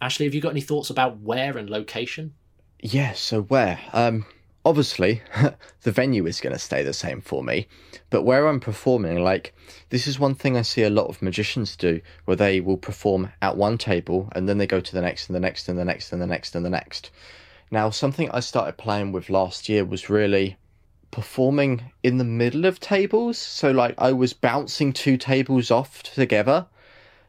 Ashley, 0.00 0.26
have 0.26 0.34
you 0.34 0.40
got 0.40 0.50
any 0.50 0.60
thoughts 0.60 0.90
about 0.90 1.20
where 1.20 1.56
and 1.56 1.70
location? 1.70 2.34
Yes, 2.80 2.92
yeah, 2.92 3.12
so 3.12 3.42
where? 3.42 3.78
Um, 3.92 4.26
obviously, 4.64 5.22
the 5.82 5.92
venue 5.92 6.26
is 6.26 6.40
going 6.40 6.52
to 6.52 6.58
stay 6.58 6.82
the 6.82 6.92
same 6.92 7.20
for 7.20 7.42
me, 7.42 7.68
but 8.10 8.22
where 8.22 8.46
I'm 8.46 8.60
performing, 8.60 9.22
like, 9.22 9.54
this 9.90 10.06
is 10.06 10.18
one 10.18 10.34
thing 10.34 10.56
I 10.56 10.62
see 10.62 10.82
a 10.82 10.90
lot 10.90 11.06
of 11.06 11.22
magicians 11.22 11.76
do, 11.76 12.00
where 12.26 12.36
they 12.36 12.60
will 12.60 12.76
perform 12.76 13.32
at 13.40 13.56
one 13.56 13.78
table 13.78 14.28
and 14.32 14.48
then 14.48 14.58
they 14.58 14.66
go 14.66 14.80
to 14.80 14.92
the 14.92 15.00
next 15.00 15.28
and 15.28 15.36
the 15.36 15.40
next 15.40 15.68
and 15.68 15.78
the 15.78 15.84
next 15.84 16.12
and 16.12 16.20
the 16.20 16.26
next 16.26 16.54
and 16.54 16.64
the 16.64 16.70
next. 16.70 17.10
Now, 17.72 17.88
something 17.88 18.30
I 18.30 18.40
started 18.40 18.76
playing 18.76 19.12
with 19.12 19.30
last 19.30 19.66
year 19.66 19.82
was 19.82 20.10
really 20.10 20.58
performing 21.10 21.90
in 22.02 22.18
the 22.18 22.24
middle 22.24 22.66
of 22.66 22.78
tables. 22.78 23.38
So, 23.38 23.70
like, 23.70 23.94
I 23.96 24.12
was 24.12 24.34
bouncing 24.34 24.92
two 24.92 25.16
tables 25.16 25.70
off 25.70 26.02
together. 26.02 26.66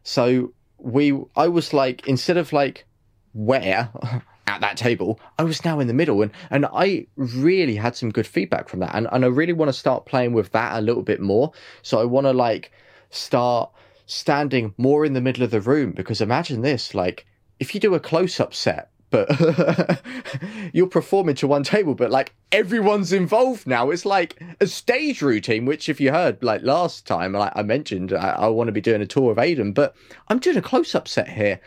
So, 0.04 0.52
we, 0.78 1.18
I 1.38 1.48
was 1.48 1.72
like, 1.72 2.06
instead 2.10 2.36
of 2.36 2.52
like, 2.52 2.86
where 3.32 3.90
at 4.48 4.60
that 4.60 4.76
table, 4.76 5.18
I 5.40 5.44
was 5.44 5.64
now 5.64 5.80
in 5.80 5.88
the 5.88 5.94
middle. 5.94 6.22
And, 6.22 6.32
and 6.50 6.66
I 6.66 7.08
really 7.16 7.78
had 7.78 7.96
some 7.96 8.12
good 8.12 8.28
feedback 8.28 8.68
from 8.68 8.82
that. 8.82 8.94
And, 8.94 9.08
and 9.14 9.24
I 9.24 9.30
really 9.30 9.54
want 9.54 9.70
to 9.70 9.74
start 9.74 10.06
playing 10.06 10.34
with 10.34 10.52
that 10.52 10.78
a 10.78 10.82
little 10.82 11.04
bit 11.04 11.22
more. 11.22 11.54
So, 11.84 12.02
I 12.02 12.04
want 12.04 12.28
to 12.28 12.34
like 12.34 12.74
start 13.12 13.72
standing 14.08 14.74
more 14.78 15.06
in 15.06 15.14
the 15.14 15.22
middle 15.22 15.46
of 15.46 15.52
the 15.52 15.62
room 15.62 15.94
because 15.94 16.20
imagine 16.20 16.64
this 16.64 16.94
like, 16.94 17.26
if 17.62 17.74
you 17.74 17.80
do 17.80 17.96
a 17.96 18.00
close 18.02 18.42
up 18.42 18.54
set 18.54 18.90
but 19.14 20.02
you're 20.74 20.88
performing 20.88 21.36
to 21.36 21.48
one 21.48 21.62
table, 21.62 21.94
but 21.94 22.10
like 22.10 22.34
everyone's 22.52 23.14
involved 23.14 23.68
now. 23.68 23.92
It's 23.92 24.08
like 24.08 24.42
a 24.60 24.66
stage 24.66 25.22
routine, 25.22 25.66
which 25.66 25.88
if 25.88 26.02
you 26.02 26.12
heard 26.12 26.42
like 26.42 26.64
last 26.64 27.06
time, 27.06 27.34
like 27.34 27.54
I 27.56 27.62
mentioned, 27.62 28.12
I, 28.12 28.30
I 28.30 28.48
want 28.48 28.70
to 28.70 28.72
be 28.72 28.82
doing 28.82 29.04
a 29.04 29.06
tour 29.06 29.32
of 29.32 29.38
Aidan, 29.38 29.74
but 29.74 29.96
I'm 30.30 30.40
doing 30.40 30.58
a 30.58 30.64
close 30.64 30.96
up 30.96 31.08
set 31.08 31.30
here, 31.30 31.62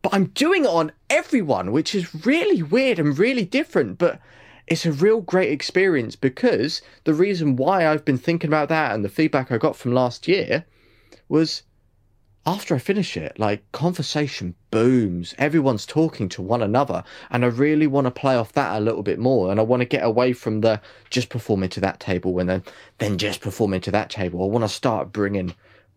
but 0.00 0.14
I'm 0.14 0.26
doing 0.26 0.64
it 0.64 0.70
on 0.70 0.92
everyone, 1.10 1.72
which 1.72 1.92
is 1.92 2.24
really 2.24 2.62
weird 2.62 3.00
and 3.00 3.18
really 3.18 3.44
different, 3.44 3.98
but 3.98 4.20
it's 4.68 4.86
a 4.86 4.92
real 4.92 5.20
great 5.20 5.50
experience 5.50 6.14
because 6.14 6.82
the 7.02 7.14
reason 7.14 7.56
why 7.56 7.88
I've 7.88 8.04
been 8.04 8.16
thinking 8.16 8.48
about 8.48 8.68
that 8.68 8.94
and 8.94 9.04
the 9.04 9.08
feedback 9.08 9.50
I 9.50 9.58
got 9.58 9.74
from 9.74 9.92
last 9.92 10.28
year 10.28 10.64
was 11.28 11.64
after 12.46 12.76
I 12.76 12.78
finish 12.78 13.16
it, 13.16 13.38
like 13.38 13.70
conversation 13.72 14.54
booms. 14.70 15.34
Everyone's 15.36 15.84
talking 15.84 16.28
to 16.30 16.42
one 16.42 16.62
another. 16.62 17.02
And 17.28 17.44
I 17.44 17.48
really 17.48 17.88
want 17.88 18.04
to 18.04 18.12
play 18.12 18.36
off 18.36 18.52
that 18.52 18.76
a 18.76 18.80
little 18.80 19.02
bit 19.02 19.18
more. 19.18 19.50
And 19.50 19.58
I 19.58 19.64
want 19.64 19.80
to 19.80 19.86
get 19.86 20.04
away 20.04 20.32
from 20.32 20.60
the 20.60 20.80
just 21.10 21.28
performing 21.28 21.70
to 21.70 21.80
that 21.80 21.98
table 21.98 22.38
and 22.38 22.48
then, 22.48 22.62
then 22.98 23.18
just 23.18 23.40
performing 23.40 23.80
to 23.82 23.90
that 23.90 24.10
table. 24.10 24.42
I 24.42 24.46
want 24.46 24.64
to 24.64 24.68
start 24.68 25.12
bringing 25.12 25.54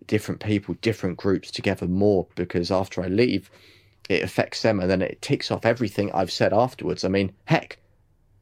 different 0.07 0.41
people, 0.41 0.75
different 0.81 1.17
groups 1.17 1.51
together 1.51 1.85
more 1.85 2.25
because 2.33 2.71
after 2.71 3.03
I 3.03 3.07
leave, 3.07 3.51
it 4.09 4.23
affects 4.23 4.63
them 4.63 4.79
and 4.79 4.89
then 4.89 5.03
it 5.03 5.21
ticks 5.21 5.51
off 5.51 5.67
everything 5.67 6.12
I've 6.12 6.31
said 6.31 6.51
afterwards. 6.51 7.03
I 7.03 7.09
mean, 7.09 7.31
heck, 7.45 7.77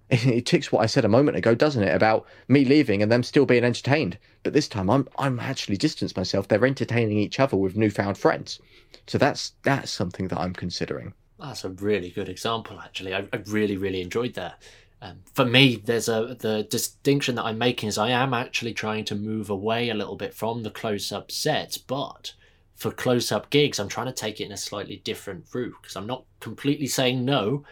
it 0.09 0.45
ticks 0.45 0.71
what 0.71 0.81
I 0.81 0.85
said 0.85 1.05
a 1.05 1.09
moment 1.09 1.37
ago, 1.37 1.53
doesn't 1.53 1.83
it? 1.83 1.93
About 1.93 2.25
me 2.47 2.63
leaving 2.63 3.01
and 3.01 3.11
them 3.11 3.23
still 3.23 3.45
being 3.45 3.63
entertained. 3.63 4.17
But 4.43 4.53
this 4.53 4.67
time 4.67 4.89
I'm 4.89 5.07
I'm 5.17 5.39
actually 5.39 5.77
distanced 5.77 6.15
myself. 6.15 6.47
They're 6.47 6.65
entertaining 6.65 7.17
each 7.17 7.39
other 7.39 7.57
with 7.57 7.75
newfound 7.75 8.17
friends. 8.17 8.59
So 9.07 9.17
that's 9.17 9.53
that's 9.63 9.91
something 9.91 10.29
that 10.29 10.39
I'm 10.39 10.53
considering. 10.53 11.13
That's 11.39 11.63
a 11.63 11.69
really 11.69 12.09
good 12.09 12.29
example, 12.29 12.79
actually. 12.79 13.13
I, 13.13 13.27
I 13.31 13.37
really, 13.45 13.77
really 13.77 14.01
enjoyed 14.01 14.33
that. 14.35 14.61
Um, 15.01 15.19
for 15.33 15.45
me, 15.45 15.75
there's 15.75 16.09
a 16.09 16.35
the 16.39 16.63
distinction 16.63 17.35
that 17.35 17.43
I'm 17.43 17.57
making 17.57 17.89
is 17.89 17.97
I 17.97 18.09
am 18.09 18.33
actually 18.33 18.73
trying 18.73 19.05
to 19.05 19.15
move 19.15 19.49
away 19.49 19.89
a 19.89 19.93
little 19.93 20.15
bit 20.15 20.33
from 20.33 20.63
the 20.63 20.71
close-up 20.71 21.31
sets, 21.31 21.77
but 21.77 22.33
for 22.75 22.91
close-up 22.91 23.49
gigs, 23.49 23.79
I'm 23.79 23.89
trying 23.89 24.07
to 24.07 24.13
take 24.13 24.39
it 24.39 24.45
in 24.45 24.51
a 24.51 24.57
slightly 24.57 24.97
different 24.97 25.45
route 25.53 25.75
because 25.81 25.95
I'm 25.95 26.07
not 26.07 26.25
completely 26.39 26.87
saying 26.87 27.23
no, 27.23 27.63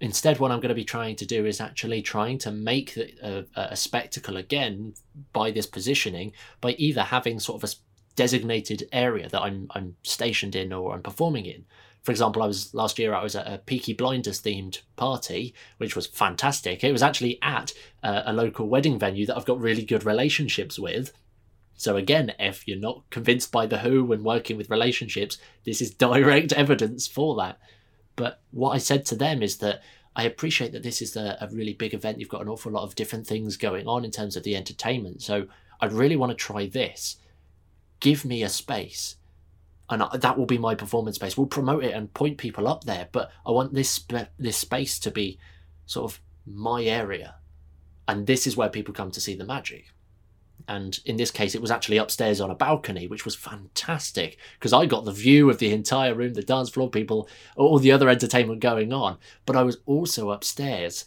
instead 0.00 0.38
what 0.38 0.50
i'm 0.50 0.60
going 0.60 0.68
to 0.68 0.74
be 0.74 0.84
trying 0.84 1.16
to 1.16 1.26
do 1.26 1.46
is 1.46 1.60
actually 1.60 2.00
trying 2.00 2.38
to 2.38 2.50
make 2.50 2.96
a, 2.96 3.44
a, 3.56 3.76
spectacle 3.76 4.36
again 4.36 4.94
by 5.32 5.50
this 5.50 5.66
positioning 5.66 6.32
by 6.60 6.72
either 6.72 7.02
having 7.02 7.40
sort 7.40 7.62
of 7.62 7.68
a 7.68 7.72
designated 8.18 8.88
area 8.92 9.28
that 9.28 9.40
I'm 9.40 9.68
I'm 9.70 9.94
stationed 10.02 10.56
in 10.56 10.72
or 10.72 10.92
I'm 10.92 11.02
performing 11.02 11.46
in. 11.46 11.64
For 12.02 12.10
example, 12.10 12.42
I 12.42 12.48
was 12.48 12.74
last 12.74 12.98
year 12.98 13.14
I 13.14 13.22
was 13.22 13.36
at 13.36 13.46
a 13.46 13.58
Peaky 13.58 13.92
Blinders 13.92 14.42
themed 14.42 14.80
party, 14.96 15.54
which 15.76 15.94
was 15.94 16.08
fantastic. 16.08 16.82
It 16.82 16.90
was 16.90 17.02
actually 17.02 17.38
at 17.42 17.72
uh, 18.02 18.22
a 18.26 18.32
local 18.32 18.66
wedding 18.68 18.98
venue 18.98 19.24
that 19.26 19.36
I've 19.36 19.44
got 19.44 19.60
really 19.60 19.84
good 19.84 20.04
relationships 20.04 20.80
with. 20.80 21.12
So 21.76 21.96
again, 21.96 22.32
if 22.40 22.66
you're 22.66 22.76
not 22.76 23.04
convinced 23.10 23.52
by 23.52 23.66
the 23.66 23.78
Who 23.78 24.04
when 24.04 24.24
working 24.24 24.56
with 24.56 24.68
relationships, 24.68 25.38
this 25.64 25.80
is 25.80 25.94
direct 26.06 26.52
evidence 26.52 27.06
for 27.06 27.36
that. 27.36 27.60
But 28.18 28.40
what 28.50 28.70
I 28.70 28.78
said 28.78 29.06
to 29.06 29.14
them 29.14 29.42
is 29.42 29.58
that 29.58 29.80
I 30.16 30.24
appreciate 30.24 30.72
that 30.72 30.82
this 30.82 31.00
is 31.00 31.14
a, 31.14 31.38
a 31.40 31.48
really 31.52 31.72
big 31.72 31.94
event. 31.94 32.18
You've 32.18 32.28
got 32.28 32.42
an 32.42 32.48
awful 32.48 32.72
lot 32.72 32.82
of 32.82 32.96
different 32.96 33.28
things 33.28 33.56
going 33.56 33.86
on 33.86 34.04
in 34.04 34.10
terms 34.10 34.36
of 34.36 34.42
the 34.42 34.56
entertainment. 34.56 35.22
So 35.22 35.46
I'd 35.80 35.92
really 35.92 36.16
want 36.16 36.30
to 36.30 36.36
try 36.36 36.66
this. 36.66 37.18
Give 38.00 38.24
me 38.24 38.42
a 38.42 38.48
space 38.48 39.16
and 39.90 40.02
that 40.20 40.36
will 40.36 40.46
be 40.46 40.58
my 40.58 40.74
performance 40.74 41.16
space. 41.16 41.36
We'll 41.36 41.46
promote 41.46 41.84
it 41.84 41.94
and 41.94 42.12
point 42.12 42.36
people 42.38 42.68
up 42.68 42.84
there, 42.84 43.08
but 43.12 43.30
I 43.46 43.52
want 43.52 43.72
this 43.72 44.04
this 44.38 44.56
space 44.56 44.98
to 45.00 45.10
be 45.10 45.38
sort 45.86 46.12
of 46.12 46.20
my 46.46 46.82
area, 46.82 47.36
and 48.06 48.26
this 48.26 48.46
is 48.46 48.56
where 48.56 48.68
people 48.68 48.92
come 48.92 49.10
to 49.12 49.20
see 49.20 49.34
the 49.34 49.44
magic. 49.44 49.86
And 50.66 50.98
in 51.04 51.16
this 51.16 51.30
case, 51.30 51.54
it 51.54 51.62
was 51.62 51.70
actually 51.70 51.96
upstairs 51.96 52.40
on 52.40 52.50
a 52.50 52.54
balcony, 52.54 53.06
which 53.06 53.24
was 53.24 53.34
fantastic 53.34 54.38
because 54.58 54.72
I 54.72 54.86
got 54.86 55.04
the 55.04 55.12
view 55.12 55.48
of 55.48 55.58
the 55.58 55.72
entire 55.72 56.14
room, 56.14 56.34
the 56.34 56.42
dance 56.42 56.68
floor, 56.68 56.90
people, 56.90 57.28
all 57.56 57.78
the 57.78 57.92
other 57.92 58.08
entertainment 58.08 58.60
going 58.60 58.92
on. 58.92 59.18
But 59.46 59.56
I 59.56 59.62
was 59.62 59.78
also 59.86 60.30
upstairs 60.30 61.04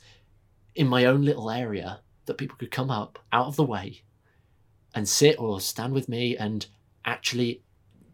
in 0.74 0.88
my 0.88 1.06
own 1.06 1.24
little 1.24 1.52
area 1.52 2.00
that 2.26 2.38
people 2.38 2.58
could 2.58 2.72
come 2.72 2.90
up 2.90 3.20
out 3.32 3.48
of 3.48 3.56
the 3.56 3.64
way 3.64 4.02
and 4.96 5.08
sit 5.08 5.40
or 5.40 5.60
stand 5.60 5.94
with 5.94 6.10
me 6.10 6.36
and 6.38 6.66
actually 7.06 7.62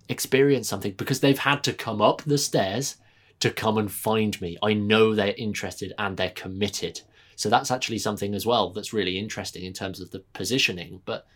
experience 0.10 0.68
something 0.68 0.94
because 0.94 1.20
they've 1.20 1.40
had 1.40 1.64
to 1.64 1.74
come 1.74 2.02
up 2.02 2.22
the 2.24 2.38
stairs 2.38 2.98
to 3.40 3.52
come 3.52 3.78
and 3.78 3.92
find 3.92 4.40
me. 4.42 4.58
I 4.64 4.74
know 4.74 5.14
they're 5.14 5.34
interested 5.38 5.94
and 5.98 6.18
they're 6.18 6.30
committed. 6.32 7.02
So 7.38 7.50
that's 7.50 7.70
actually 7.70 8.00
something 8.00 8.34
as 8.34 8.48
well 8.48 8.72
that's 8.72 8.94
really 8.94 9.20
interesting 9.20 9.64
in 9.64 9.72
terms 9.72 10.02
of 10.02 10.10
the 10.10 10.24
positioning. 10.34 11.02
But 11.06 11.28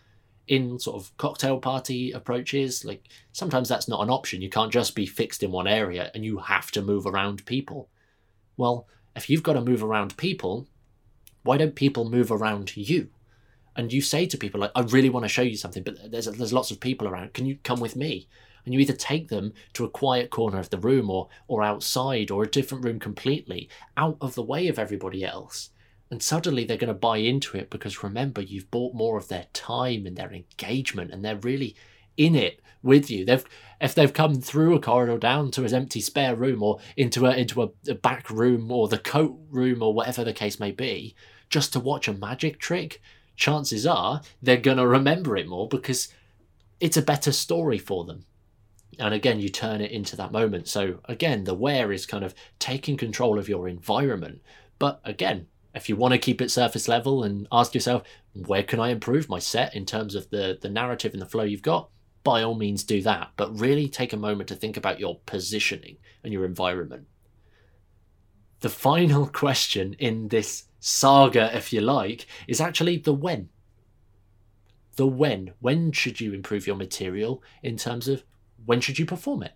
in 0.48 0.80
sort 0.80 1.00
of 1.00 1.16
cocktail 1.16 1.60
party 1.60 2.10
approaches, 2.10 2.84
like 2.84 3.06
sometimes 3.30 3.68
that's 3.68 3.86
not 3.86 4.02
an 4.02 4.10
option. 4.10 4.42
You 4.42 4.50
can't 4.50 4.72
just 4.72 4.96
be 4.96 5.06
fixed 5.06 5.44
in 5.44 5.52
one 5.52 5.68
area 5.68 6.10
and 6.12 6.24
you 6.24 6.38
have 6.38 6.72
to 6.72 6.82
move 6.82 7.06
around 7.06 7.46
people. 7.46 7.88
Well, 8.56 8.88
if 9.14 9.30
you've 9.30 9.44
got 9.44 9.52
to 9.52 9.60
move 9.60 9.84
around 9.84 10.16
people, 10.16 10.66
why 11.44 11.56
don't 11.56 11.76
people 11.76 12.10
move 12.10 12.32
around 12.32 12.76
you? 12.76 13.10
And 13.76 13.92
you 13.92 14.00
say 14.02 14.26
to 14.26 14.36
people 14.36 14.60
like, 14.60 14.72
"I 14.74 14.80
really 14.80 15.08
want 15.08 15.24
to 15.24 15.28
show 15.28 15.42
you 15.42 15.56
something, 15.56 15.84
but 15.84 16.10
there's 16.10 16.26
there's 16.26 16.52
lots 16.52 16.72
of 16.72 16.80
people 16.80 17.06
around. 17.06 17.32
Can 17.32 17.46
you 17.46 17.58
come 17.62 17.78
with 17.78 17.94
me?" 17.94 18.28
and 18.64 18.74
you 18.74 18.80
either 18.80 18.92
take 18.92 19.28
them 19.28 19.52
to 19.72 19.84
a 19.84 19.90
quiet 19.90 20.30
corner 20.30 20.58
of 20.58 20.70
the 20.70 20.78
room 20.78 21.10
or 21.10 21.28
or 21.48 21.62
outside 21.62 22.30
or 22.30 22.42
a 22.42 22.50
different 22.50 22.84
room 22.84 22.98
completely 22.98 23.68
out 23.96 24.16
of 24.20 24.34
the 24.34 24.42
way 24.42 24.68
of 24.68 24.78
everybody 24.78 25.24
else 25.24 25.70
and 26.12 26.22
suddenly 26.22 26.64
they're 26.64 26.76
going 26.76 26.88
to 26.88 26.94
buy 26.94 27.16
into 27.16 27.56
it 27.56 27.70
because 27.70 28.02
remember 28.02 28.42
you've 28.42 28.70
bought 28.70 28.94
more 28.94 29.16
of 29.16 29.28
their 29.28 29.46
time 29.54 30.04
and 30.04 30.14
their 30.14 30.30
engagement 30.30 31.10
and 31.10 31.24
they're 31.24 31.36
really 31.36 31.74
in 32.18 32.34
it 32.34 32.60
with 32.82 33.10
you. 33.10 33.24
They've 33.24 33.42
if 33.80 33.94
they've 33.94 34.12
come 34.12 34.34
through 34.42 34.74
a 34.74 34.78
corridor 34.78 35.16
down 35.16 35.50
to 35.52 35.64
an 35.64 35.72
empty 35.72 36.02
spare 36.02 36.36
room 36.36 36.62
or 36.62 36.80
into 36.98 37.24
a 37.24 37.34
into 37.34 37.62
a, 37.62 37.70
a 37.88 37.94
back 37.94 38.28
room 38.28 38.70
or 38.70 38.88
the 38.88 38.98
coat 38.98 39.40
room 39.48 39.82
or 39.82 39.94
whatever 39.94 40.22
the 40.22 40.34
case 40.34 40.60
may 40.60 40.70
be 40.70 41.14
just 41.48 41.72
to 41.72 41.80
watch 41.80 42.08
a 42.08 42.12
magic 42.12 42.58
trick 42.58 43.00
chances 43.34 43.86
are 43.86 44.20
they're 44.42 44.58
going 44.58 44.76
to 44.76 44.86
remember 44.86 45.34
it 45.38 45.48
more 45.48 45.66
because 45.66 46.08
it's 46.78 46.98
a 46.98 47.02
better 47.02 47.32
story 47.32 47.78
for 47.78 48.04
them. 48.04 48.26
And 48.98 49.14
again 49.14 49.40
you 49.40 49.48
turn 49.48 49.80
it 49.80 49.90
into 49.90 50.14
that 50.16 50.30
moment. 50.30 50.68
So 50.68 50.98
again 51.06 51.44
the 51.44 51.54
where 51.54 51.90
is 51.90 52.04
kind 52.04 52.22
of 52.22 52.34
taking 52.58 52.98
control 52.98 53.38
of 53.38 53.48
your 53.48 53.66
environment. 53.66 54.42
But 54.78 55.00
again 55.04 55.46
if 55.74 55.88
you 55.88 55.96
want 55.96 56.12
to 56.12 56.18
keep 56.18 56.40
it 56.40 56.50
surface 56.50 56.88
level 56.88 57.22
and 57.22 57.46
ask 57.52 57.74
yourself 57.74 58.02
where 58.46 58.62
can 58.62 58.80
i 58.80 58.90
improve 58.90 59.28
my 59.28 59.38
set 59.38 59.74
in 59.74 59.84
terms 59.84 60.14
of 60.14 60.28
the 60.30 60.58
the 60.60 60.70
narrative 60.70 61.12
and 61.12 61.22
the 61.22 61.26
flow 61.26 61.44
you've 61.44 61.62
got 61.62 61.88
by 62.24 62.42
all 62.42 62.54
means 62.54 62.84
do 62.84 63.02
that 63.02 63.30
but 63.36 63.58
really 63.58 63.88
take 63.88 64.12
a 64.12 64.16
moment 64.16 64.48
to 64.48 64.54
think 64.54 64.76
about 64.76 65.00
your 65.00 65.18
positioning 65.26 65.96
and 66.22 66.32
your 66.32 66.44
environment 66.44 67.06
the 68.60 68.68
final 68.68 69.26
question 69.32 69.94
in 69.98 70.28
this 70.28 70.64
saga 70.78 71.54
if 71.56 71.72
you 71.72 71.80
like 71.80 72.26
is 72.48 72.60
actually 72.60 72.96
the 72.96 73.12
when 73.12 73.48
the 74.96 75.06
when 75.06 75.52
when 75.60 75.90
should 75.92 76.20
you 76.20 76.34
improve 76.34 76.66
your 76.66 76.76
material 76.76 77.42
in 77.62 77.76
terms 77.76 78.08
of 78.08 78.22
when 78.64 78.80
should 78.80 78.98
you 78.98 79.06
perform 79.06 79.42
it? 79.42 79.54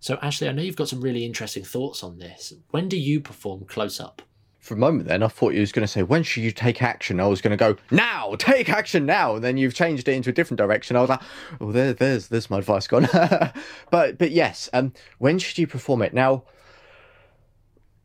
So, 0.00 0.16
Ashley, 0.22 0.48
I 0.48 0.52
know 0.52 0.62
you've 0.62 0.76
got 0.76 0.88
some 0.88 1.00
really 1.00 1.24
interesting 1.24 1.64
thoughts 1.64 2.04
on 2.04 2.18
this. 2.18 2.52
When 2.70 2.88
do 2.88 2.96
you 2.96 3.20
perform 3.20 3.64
close 3.64 3.98
up? 3.98 4.22
For 4.68 4.74
a 4.74 4.76
moment, 4.76 5.08
then 5.08 5.22
I 5.22 5.28
thought 5.28 5.54
you 5.54 5.60
was 5.60 5.72
going 5.72 5.84
to 5.86 5.90
say, 5.90 6.02
"When 6.02 6.22
should 6.22 6.42
you 6.42 6.52
take 6.52 6.82
action?" 6.82 7.20
I 7.20 7.26
was 7.26 7.40
going 7.40 7.56
to 7.56 7.56
go, 7.56 7.78
"Now, 7.90 8.34
take 8.38 8.68
action 8.68 9.06
now!" 9.06 9.36
And 9.36 9.42
then 9.42 9.56
you've 9.56 9.72
changed 9.72 10.06
it 10.08 10.12
into 10.12 10.28
a 10.28 10.32
different 10.34 10.58
direction. 10.58 10.94
I 10.94 11.00
was 11.00 11.08
like, 11.08 11.22
"Oh, 11.58 11.72
there, 11.72 11.94
there's, 11.94 12.28
there's 12.28 12.50
my 12.50 12.58
advice 12.58 12.86
gone." 12.86 13.08
but, 13.90 14.18
but 14.18 14.30
yes, 14.30 14.68
um, 14.74 14.92
when 15.16 15.38
should 15.38 15.56
you 15.56 15.66
perform 15.66 16.02
it? 16.02 16.12
Now, 16.12 16.42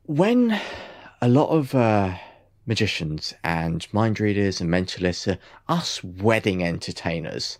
when 0.04 0.58
a 1.22 1.28
lot 1.28 1.50
of 1.50 1.76
uh, 1.76 2.16
magicians 2.66 3.34
and 3.44 3.86
mind 3.92 4.22
readers 4.22 4.62
and 4.62 4.70
mentalists 4.70 5.28
are 5.28 5.40
us 5.68 6.02
wedding 6.02 6.64
entertainers, 6.64 7.60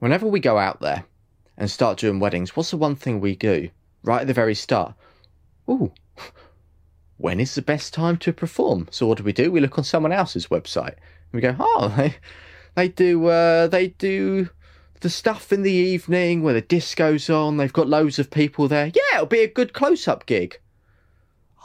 whenever 0.00 0.26
we 0.26 0.38
go 0.38 0.58
out 0.58 0.82
there, 0.82 1.06
and 1.56 1.70
start 1.70 1.96
doing 1.96 2.20
weddings, 2.20 2.54
what's 2.54 2.72
the 2.72 2.76
one 2.76 2.94
thing 2.94 3.20
we 3.20 3.34
do 3.34 3.70
right 4.02 4.20
at 4.20 4.26
the 4.26 4.34
very 4.34 4.54
start? 4.54 4.92
Ooh, 5.66 5.94
when 7.18 7.40
is 7.40 7.54
the 7.54 7.62
best 7.62 7.92
time 7.92 8.16
to 8.18 8.32
perform? 8.32 8.88
So 8.90 9.06
what 9.06 9.18
do 9.18 9.24
we 9.24 9.32
do? 9.32 9.52
We 9.52 9.60
look 9.60 9.76
on 9.76 9.84
someone 9.84 10.12
else's 10.12 10.46
website. 10.46 10.94
And 10.94 11.34
we 11.34 11.40
go, 11.40 11.54
oh, 11.58 11.92
they, 11.96 12.16
they 12.74 12.88
do 12.88 13.26
uh, 13.26 13.66
they 13.66 13.88
do 13.88 14.48
the 15.00 15.10
stuff 15.10 15.52
in 15.52 15.62
the 15.62 15.72
evening 15.72 16.42
where 16.42 16.54
the 16.54 16.60
disco's 16.60 17.28
on. 17.28 17.56
They've 17.56 17.72
got 17.72 17.88
loads 17.88 18.18
of 18.18 18.30
people 18.30 18.68
there. 18.68 18.86
Yeah, 18.86 19.16
it'll 19.16 19.26
be 19.26 19.42
a 19.42 19.48
good 19.48 19.72
close-up 19.72 20.26
gig. 20.26 20.58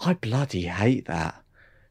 I 0.01 0.13
bloody 0.13 0.63
hate 0.63 1.05
that 1.05 1.43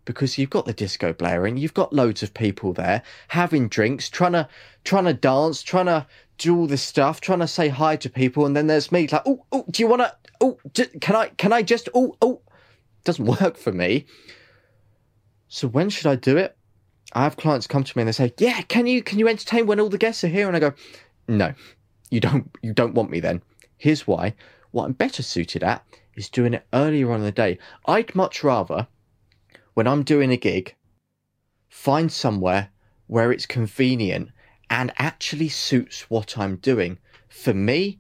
because 0.05 0.37
you've 0.37 0.51
got 0.51 0.67
the 0.67 0.73
disco 0.73 1.13
blaring, 1.13 1.57
you've 1.57 1.75
got 1.75 1.93
loads 1.93 2.23
of 2.23 2.35
people 2.35 2.73
there 2.73 3.03
having 3.29 3.69
drinks, 3.69 4.09
trying 4.11 4.33
to 4.33 4.49
trying 4.85 5.05
to 5.05 5.15
dance, 5.15 5.63
trying 5.63 5.87
to 5.87 6.07
do 6.39 6.57
all 6.57 6.67
this 6.67 6.83
stuff, 6.83 7.21
trying 7.21 7.39
to 7.39 7.47
say 7.47 7.69
hi 7.69 7.97
to 7.97 8.11
people, 8.11 8.45
and 8.45 8.57
then 8.57 8.67
there's 8.67 8.91
me 8.91 9.07
like, 9.07 9.23
oh, 9.25 9.45
oh, 9.53 9.65
do 9.71 9.83
you 9.83 9.89
want 9.89 10.03
to? 10.03 10.15
Oh, 10.41 10.59
can 11.01 11.15
I? 11.15 11.29
Can 11.29 11.53
I 11.53 11.63
just? 11.63 11.89
Oh, 11.95 12.17
oh, 12.21 12.41
doesn't 13.05 13.25
work 13.25 13.57
for 13.57 13.73
me. 13.73 14.07
So 15.49 15.69
when 15.69 15.91
should 15.91 16.07
I 16.07 16.17
do 16.17 16.37
it? 16.37 16.57
I 17.13 17.25
have 17.25 17.37
clients 17.37 17.67
come 17.67 17.85
to 17.85 17.99
me 17.99 18.03
and 18.03 18.09
they 18.09 18.13
say, 18.13 18.33
"Yeah, 18.39 18.63
can 18.63 18.87
you 18.87 19.03
can 19.03 19.19
you 19.19 19.29
entertain 19.29 19.67
when 19.67 19.81
all 19.81 19.91
the 19.91 19.99
guests 19.99 20.25
are 20.25 20.29
here?" 20.29 20.47
And 20.47 20.57
I 20.57 20.61
go, 20.61 20.73
"No, 21.29 21.55
you 22.11 22.21
don't. 22.21 22.51
You 22.63 22.73
don't 22.73 22.95
want 22.95 23.11
me 23.11 23.21
then. 23.21 23.43
Here's 23.77 24.07
why. 24.07 24.35
What 24.71 24.85
I'm 24.85 24.93
better 24.93 25.23
suited 25.23 25.63
at 25.63 25.85
is 26.15 26.31
doing 26.31 26.55
it 26.55 26.67
earlier 26.73 27.11
on 27.11 27.21
in 27.21 27.27
the 27.27 27.33
day. 27.33 27.59
I'd 27.87 28.15
much 28.15 28.43
rather, 28.43 28.87
when 29.75 29.87
I'm 29.87 30.03
doing 30.03 30.31
a 30.31 30.37
gig, 30.37 30.75
find 31.69 32.11
somewhere 32.11 32.71
where 33.07 33.33
it's 33.33 33.47
convenient 33.47 34.31
and 34.71 34.93
actually 34.99 35.49
suits 35.49 36.09
what 36.09 36.39
I'm 36.39 36.57
doing. 36.57 36.99
For 37.29 37.53
me, 37.53 37.99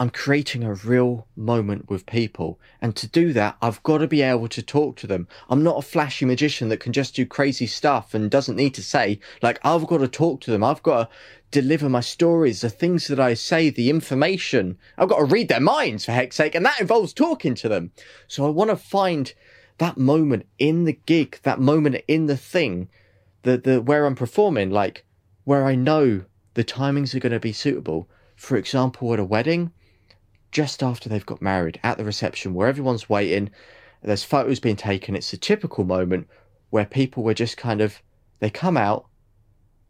I'm 0.00 0.08
creating 0.08 0.64
a 0.64 0.72
real 0.72 1.26
moment 1.36 1.90
with 1.90 2.06
people. 2.06 2.58
And 2.80 2.96
to 2.96 3.06
do 3.06 3.34
that, 3.34 3.58
I've 3.60 3.82
got 3.82 3.98
to 3.98 4.08
be 4.08 4.22
able 4.22 4.48
to 4.48 4.62
talk 4.62 4.96
to 4.96 5.06
them. 5.06 5.28
I'm 5.50 5.62
not 5.62 5.76
a 5.76 5.82
flashy 5.82 6.24
magician 6.24 6.70
that 6.70 6.80
can 6.80 6.94
just 6.94 7.14
do 7.14 7.26
crazy 7.26 7.66
stuff 7.66 8.14
and 8.14 8.30
doesn't 8.30 8.56
need 8.56 8.72
to 8.76 8.82
say, 8.82 9.20
like, 9.42 9.60
I've 9.62 9.86
got 9.86 9.98
to 9.98 10.08
talk 10.08 10.40
to 10.40 10.50
them. 10.50 10.64
I've 10.64 10.82
got 10.82 11.10
to 11.10 11.60
deliver 11.60 11.90
my 11.90 12.00
stories, 12.00 12.62
the 12.62 12.70
things 12.70 13.08
that 13.08 13.20
I 13.20 13.34
say, 13.34 13.68
the 13.68 13.90
information. 13.90 14.78
I've 14.96 15.10
got 15.10 15.18
to 15.18 15.24
read 15.26 15.48
their 15.48 15.60
minds 15.60 16.06
for 16.06 16.12
heck's 16.12 16.36
sake. 16.36 16.54
And 16.54 16.64
that 16.64 16.80
involves 16.80 17.12
talking 17.12 17.54
to 17.56 17.68
them. 17.68 17.92
So 18.26 18.46
I 18.46 18.48
want 18.48 18.70
to 18.70 18.76
find 18.76 19.34
that 19.76 19.98
moment 19.98 20.46
in 20.58 20.84
the 20.84 20.98
gig, 21.04 21.40
that 21.42 21.60
moment 21.60 21.96
in 22.08 22.24
the 22.24 22.38
thing, 22.38 22.88
the, 23.42 23.58
the, 23.58 23.82
where 23.82 24.06
I'm 24.06 24.14
performing, 24.14 24.70
like, 24.70 25.04
where 25.44 25.66
I 25.66 25.74
know 25.74 26.24
the 26.54 26.64
timings 26.64 27.14
are 27.14 27.20
going 27.20 27.34
to 27.34 27.38
be 27.38 27.52
suitable. 27.52 28.08
For 28.34 28.56
example, 28.56 29.12
at 29.12 29.20
a 29.20 29.24
wedding, 29.24 29.72
just 30.50 30.82
after 30.82 31.08
they've 31.08 31.26
got 31.26 31.42
married, 31.42 31.80
at 31.82 31.98
the 31.98 32.04
reception 32.04 32.54
where 32.54 32.68
everyone's 32.68 33.08
waiting, 33.08 33.50
there's 34.02 34.24
photos 34.24 34.60
being 34.60 34.76
taken. 34.76 35.14
It's 35.14 35.32
a 35.32 35.36
typical 35.36 35.84
moment 35.84 36.28
where 36.70 36.84
people 36.84 37.22
were 37.22 37.34
just 37.34 37.56
kind 37.56 37.80
of, 37.80 38.00
they 38.38 38.50
come 38.50 38.76
out, 38.76 39.06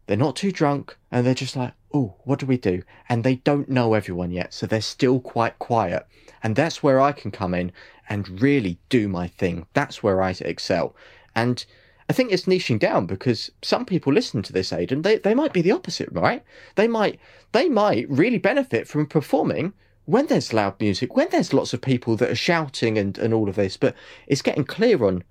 they're 0.07 0.17
not 0.17 0.37
too 0.37 0.51
drunk, 0.51 0.97
and 1.11 1.25
they're 1.25 1.35
just 1.35 1.57
like, 1.57 1.75
oh, 1.95 2.17
what 2.25 2.39
do 2.39 2.47
we 2.47 2.57
do? 2.57 2.83
And 3.09 3.23
they 3.23 3.37
don't 3.37 3.69
know 3.69 3.95
everyone 3.95 4.31
yet, 4.31 4.53
so 4.53 4.67
they're 4.67 4.81
still 4.81 5.21
quite 5.21 5.59
quiet. 5.59 6.07
And 6.43 6.57
that's 6.57 6.83
where 6.83 7.01
I 7.01 7.13
can 7.13 7.31
come 7.31 7.55
in 7.55 7.73
and 8.09 8.41
really 8.43 8.79
do 8.89 9.09
my 9.09 9.29
thing. 9.29 9.67
That's 9.73 10.03
where 10.03 10.23
I 10.23 10.35
excel. 10.41 10.97
And 11.35 11.65
I 12.09 12.13
think 12.13 12.33
it's 12.33 12.47
niching 12.47 12.81
down 12.81 13.07
because 13.07 13.51
some 13.63 13.85
people 13.85 14.13
listen 14.13 14.43
to 14.43 14.53
this, 14.53 14.73
Aidan, 14.73 15.03
they, 15.03 15.19
they 15.19 15.35
might 15.35 15.53
be 15.53 15.63
the 15.63 15.71
opposite, 15.71 16.09
right? 16.11 16.43
They 16.75 16.89
might 16.89 17.21
they 17.53 17.69
might 17.69 18.11
really 18.11 18.39
benefit 18.39 18.89
from 18.89 19.07
performing 19.07 19.75
when 20.11 20.27
there's 20.27 20.53
loud 20.53 20.81
music, 20.81 21.17
when 21.17 21.29
there's 21.31 21.53
lots 21.53 21.73
of 21.73 21.81
people 21.81 22.17
that 22.17 22.31
are 22.31 22.37
shouting 22.37 22.99
and, 22.99 23.17
and 23.19 23.33
all 23.33 23.49
of 23.49 23.55
this, 23.55 23.77
but 23.77 23.95
it's 24.27 24.43
getting 24.43 24.65
clear 24.65 25.05
on 25.05 25.23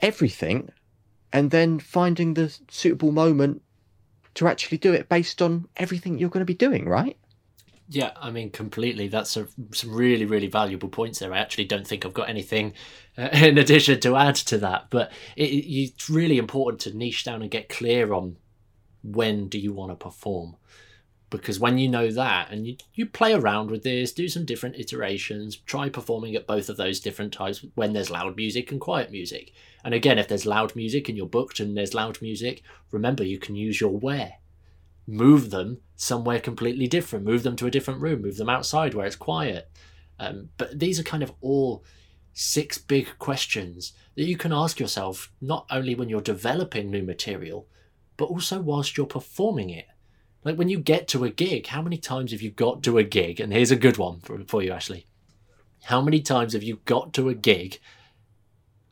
everything 0.00 0.70
and 1.32 1.50
then 1.50 1.78
finding 1.78 2.34
the 2.34 2.56
suitable 2.68 3.10
moment 3.10 3.62
to 4.34 4.46
actually 4.46 4.78
do 4.78 4.92
it 4.92 5.08
based 5.08 5.42
on 5.42 5.66
everything 5.76 6.18
you're 6.18 6.30
going 6.30 6.40
to 6.40 6.44
be 6.44 6.54
doing, 6.54 6.88
right? 6.88 7.18
Yeah, 7.88 8.12
I 8.16 8.30
mean, 8.30 8.50
completely. 8.50 9.08
That's 9.08 9.36
a, 9.36 9.48
some 9.72 9.92
really, 9.92 10.24
really 10.24 10.48
valuable 10.48 10.88
points 10.88 11.18
there. 11.18 11.32
I 11.32 11.38
actually 11.38 11.66
don't 11.66 11.86
think 11.86 12.04
I've 12.04 12.14
got 12.14 12.28
anything 12.28 12.74
uh, 13.16 13.28
in 13.32 13.58
addition 13.58 14.00
to 14.00 14.16
add 14.16 14.36
to 14.36 14.58
that, 14.58 14.86
but 14.90 15.12
it, 15.36 15.44
it's 15.44 16.08
really 16.08 16.38
important 16.38 16.80
to 16.82 16.96
niche 16.96 17.24
down 17.24 17.42
and 17.42 17.50
get 17.50 17.68
clear 17.68 18.12
on 18.12 18.36
when 19.02 19.48
do 19.48 19.58
you 19.58 19.72
want 19.72 19.92
to 19.92 19.96
perform. 19.96 20.56
Because 21.28 21.58
when 21.58 21.76
you 21.76 21.88
know 21.88 22.10
that 22.10 22.50
and 22.50 22.66
you, 22.66 22.76
you 22.94 23.06
play 23.06 23.34
around 23.34 23.70
with 23.70 23.82
this, 23.82 24.12
do 24.12 24.28
some 24.28 24.44
different 24.44 24.76
iterations, 24.76 25.56
try 25.56 25.88
performing 25.88 26.36
at 26.36 26.46
both 26.46 26.68
of 26.68 26.76
those 26.76 27.00
different 27.00 27.32
times 27.32 27.64
when 27.74 27.92
there's 27.92 28.10
loud 28.10 28.36
music 28.36 28.70
and 28.70 28.80
quiet 28.80 29.10
music. 29.10 29.52
And 29.84 29.92
again, 29.92 30.18
if 30.18 30.28
there's 30.28 30.46
loud 30.46 30.76
music 30.76 31.08
and 31.08 31.18
you're 31.18 31.26
booked 31.26 31.58
and 31.58 31.76
there's 31.76 31.94
loud 31.94 32.22
music, 32.22 32.62
remember 32.92 33.24
you 33.24 33.38
can 33.38 33.56
use 33.56 33.80
your 33.80 33.90
where 33.90 34.34
move 35.06 35.50
them 35.50 35.78
somewhere 35.94 36.40
completely 36.40 36.86
different, 36.86 37.24
move 37.24 37.42
them 37.42 37.56
to 37.56 37.66
a 37.66 37.70
different 37.70 38.00
room, 38.00 38.22
move 38.22 38.36
them 38.36 38.50
outside 38.50 38.94
where 38.94 39.06
it's 39.06 39.16
quiet. 39.16 39.70
Um, 40.18 40.50
but 40.58 40.78
these 40.78 40.98
are 40.98 41.04
kind 41.04 41.22
of 41.22 41.32
all 41.40 41.84
six 42.32 42.76
big 42.76 43.08
questions 43.18 43.92
that 44.14 44.24
you 44.24 44.36
can 44.36 44.52
ask 44.52 44.80
yourself 44.80 45.32
not 45.40 45.66
only 45.70 45.94
when 45.94 46.08
you're 46.08 46.20
developing 46.20 46.90
new 46.90 47.02
material, 47.02 47.66
but 48.16 48.26
also 48.26 48.60
whilst 48.60 48.96
you're 48.96 49.06
performing 49.06 49.70
it. 49.70 49.86
Like 50.46 50.56
when 50.56 50.68
you 50.68 50.78
get 50.78 51.08
to 51.08 51.24
a 51.24 51.30
gig, 51.30 51.66
how 51.66 51.82
many 51.82 51.98
times 51.98 52.30
have 52.30 52.40
you 52.40 52.52
got 52.52 52.84
to 52.84 52.98
a 52.98 53.02
gig? 53.02 53.40
And 53.40 53.52
here's 53.52 53.72
a 53.72 53.76
good 53.76 53.98
one 53.98 54.20
for, 54.20 54.38
for 54.44 54.62
you, 54.62 54.70
Ashley. 54.70 55.04
How 55.82 56.00
many 56.00 56.20
times 56.20 56.52
have 56.52 56.62
you 56.62 56.78
got 56.84 57.12
to 57.14 57.28
a 57.28 57.34
gig 57.34 57.80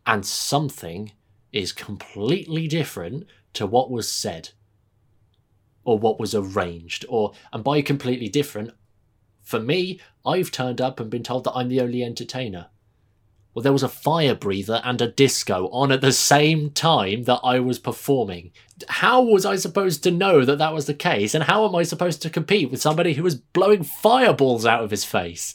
and 0.05 0.27
something 0.27 1.13
is 1.53 1.73
completely 1.73 2.67
different 2.67 3.29
to 3.53 3.67
what 3.67 3.89
was 3.89 4.11
said? 4.11 4.51
or 5.85 5.99
what 5.99 6.19
was 6.19 6.35
arranged 6.35 7.05
or 7.09 7.33
and 7.53 7.63
by 7.63 7.83
completely 7.83 8.29
different 8.29 8.71
for 9.43 9.61
me 9.61 10.01
i've 10.25 10.51
turned 10.51 10.81
up 10.81 10.99
and 10.99 11.11
been 11.11 11.23
told 11.23 11.45
that 11.45 11.53
i'm 11.53 11.69
the 11.69 11.81
only 11.81 12.03
entertainer 12.03 12.69
well 13.55 13.63
there 13.63 13.73
was 13.73 13.83
a 13.83 13.89
fire 13.89 14.35
breather 14.35 14.81
and 14.85 15.01
a 15.01 15.09
disco 15.09 15.69
on 15.69 15.93
at 15.93 16.01
the 16.01 16.13
same 16.13 16.71
time 16.71 17.25
that 17.25 17.41
i 17.43 17.59
was 17.59 17.79
performing 17.79 18.51
how 18.89 19.23
was 19.23 19.47
i 19.47 19.57
supposed 19.57 20.03
to 20.03 20.11
know 20.11 20.45
that 20.45 20.59
that 20.59 20.75
was 20.75 20.87
the 20.87 20.95
case 20.95 21.35
and 21.35 21.45
how 21.45 21.67
am 21.67 21.75
i 21.75 21.83
supposed 21.83 22.21
to 22.21 22.31
compete 22.31 22.71
with 22.71 22.81
somebody 22.81 23.15
who 23.15 23.23
was 23.23 23.35
blowing 23.35 23.83
fireballs 23.83 24.67
out 24.67 24.83
of 24.83 24.91
his 24.91 25.05
face 25.05 25.55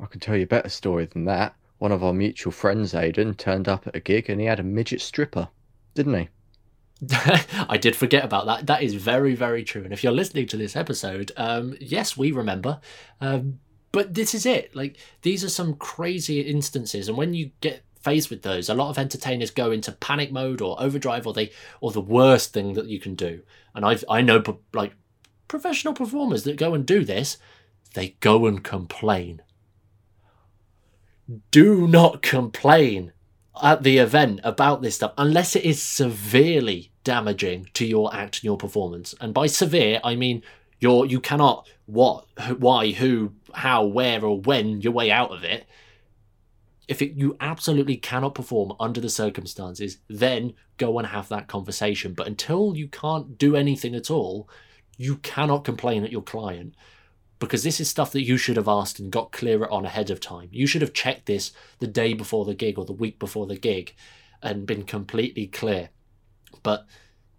i 0.00 0.06
can 0.06 0.20
tell 0.20 0.36
you 0.36 0.44
a 0.44 0.46
better 0.46 0.68
story 0.68 1.06
than 1.06 1.24
that 1.24 1.54
one 1.78 1.92
of 1.92 2.04
our 2.04 2.12
mutual 2.12 2.52
friends 2.52 2.94
aidan 2.94 3.34
turned 3.34 3.68
up 3.68 3.86
at 3.86 3.96
a 3.96 4.00
gig 4.00 4.28
and 4.28 4.40
he 4.40 4.46
had 4.46 4.60
a 4.60 4.64
midget 4.64 5.00
stripper 5.00 5.48
didn't 5.94 6.14
he 6.14 6.28
I 7.68 7.76
did 7.76 7.94
forget 7.94 8.24
about 8.24 8.46
that. 8.46 8.66
That 8.66 8.82
is 8.82 8.94
very, 8.94 9.34
very 9.34 9.64
true. 9.64 9.84
And 9.84 9.92
if 9.92 10.02
you're 10.02 10.12
listening 10.12 10.46
to 10.48 10.56
this 10.56 10.76
episode, 10.76 11.30
um, 11.36 11.76
yes, 11.78 12.16
we 12.16 12.32
remember. 12.32 12.80
Um, 13.20 13.60
but 13.92 14.14
this 14.14 14.34
is 14.34 14.46
it. 14.46 14.74
Like 14.74 14.96
these 15.22 15.44
are 15.44 15.48
some 15.48 15.74
crazy 15.74 16.40
instances, 16.40 17.08
and 17.08 17.16
when 17.16 17.34
you 17.34 17.50
get 17.60 17.82
faced 18.00 18.30
with 18.30 18.42
those, 18.42 18.68
a 18.68 18.74
lot 18.74 18.90
of 18.90 18.98
entertainers 18.98 19.50
go 19.50 19.72
into 19.72 19.90
panic 19.90 20.30
mode 20.30 20.60
or 20.60 20.80
overdrive, 20.80 21.26
or 21.26 21.32
they, 21.32 21.50
or 21.80 21.90
the 21.90 22.00
worst 22.00 22.52
thing 22.52 22.74
that 22.74 22.86
you 22.86 23.00
can 23.00 23.14
do. 23.14 23.42
And 23.74 23.84
I've 23.84 24.04
I 24.08 24.20
know 24.20 24.42
like 24.72 24.94
professional 25.48 25.94
performers 25.94 26.44
that 26.44 26.56
go 26.56 26.74
and 26.74 26.86
do 26.86 27.04
this, 27.04 27.38
they 27.94 28.16
go 28.20 28.46
and 28.46 28.62
complain. 28.62 29.42
Do 31.50 31.88
not 31.88 32.22
complain 32.22 33.12
at 33.60 33.82
the 33.82 33.98
event 33.98 34.40
about 34.44 34.82
this 34.82 34.96
stuff 34.96 35.12
unless 35.18 35.56
it 35.56 35.64
is 35.64 35.82
severely 35.82 36.92
damaging 37.04 37.68
to 37.74 37.86
your 37.86 38.14
act 38.14 38.36
and 38.36 38.44
your 38.44 38.56
performance. 38.56 39.14
And 39.20 39.32
by 39.32 39.46
severe, 39.46 40.00
I 40.04 40.14
mean 40.14 40.42
you're 40.80 41.06
you 41.06 41.20
cannot 41.20 41.68
what, 41.86 42.26
why, 42.58 42.92
who, 42.92 43.32
how, 43.54 43.84
where, 43.84 44.24
or 44.24 44.40
when 44.40 44.80
your 44.80 44.92
way 44.92 45.10
out 45.10 45.32
of 45.32 45.44
it. 45.44 45.66
If 46.88 47.02
it, 47.02 47.14
you 47.14 47.36
absolutely 47.40 47.96
cannot 47.96 48.34
perform 48.34 48.72
under 48.78 49.00
the 49.00 49.10
circumstances, 49.10 49.98
then 50.08 50.54
go 50.76 50.98
and 50.98 51.08
have 51.08 51.28
that 51.28 51.48
conversation. 51.48 52.12
But 52.12 52.28
until 52.28 52.76
you 52.76 52.86
can't 52.88 53.38
do 53.38 53.56
anything 53.56 53.94
at 53.94 54.10
all, 54.10 54.48
you 54.96 55.16
cannot 55.16 55.64
complain 55.64 56.04
at 56.04 56.12
your 56.12 56.22
client 56.22 56.74
because 57.38 57.62
this 57.62 57.80
is 57.80 57.90
stuff 57.90 58.12
that 58.12 58.24
you 58.24 58.36
should 58.36 58.56
have 58.56 58.68
asked 58.68 58.98
and 58.98 59.10
got 59.10 59.32
clearer 59.32 59.70
on 59.70 59.84
ahead 59.84 60.10
of 60.10 60.20
time. 60.20 60.48
You 60.52 60.66
should 60.66 60.82
have 60.82 60.92
checked 60.92 61.26
this 61.26 61.52
the 61.80 61.86
day 61.86 62.14
before 62.14 62.44
the 62.44 62.54
gig 62.54 62.78
or 62.78 62.84
the 62.84 62.92
week 62.92 63.18
before 63.18 63.46
the 63.46 63.56
gig 63.56 63.94
and 64.42 64.66
been 64.66 64.84
completely 64.84 65.46
clear. 65.46 65.90
But 66.62 66.86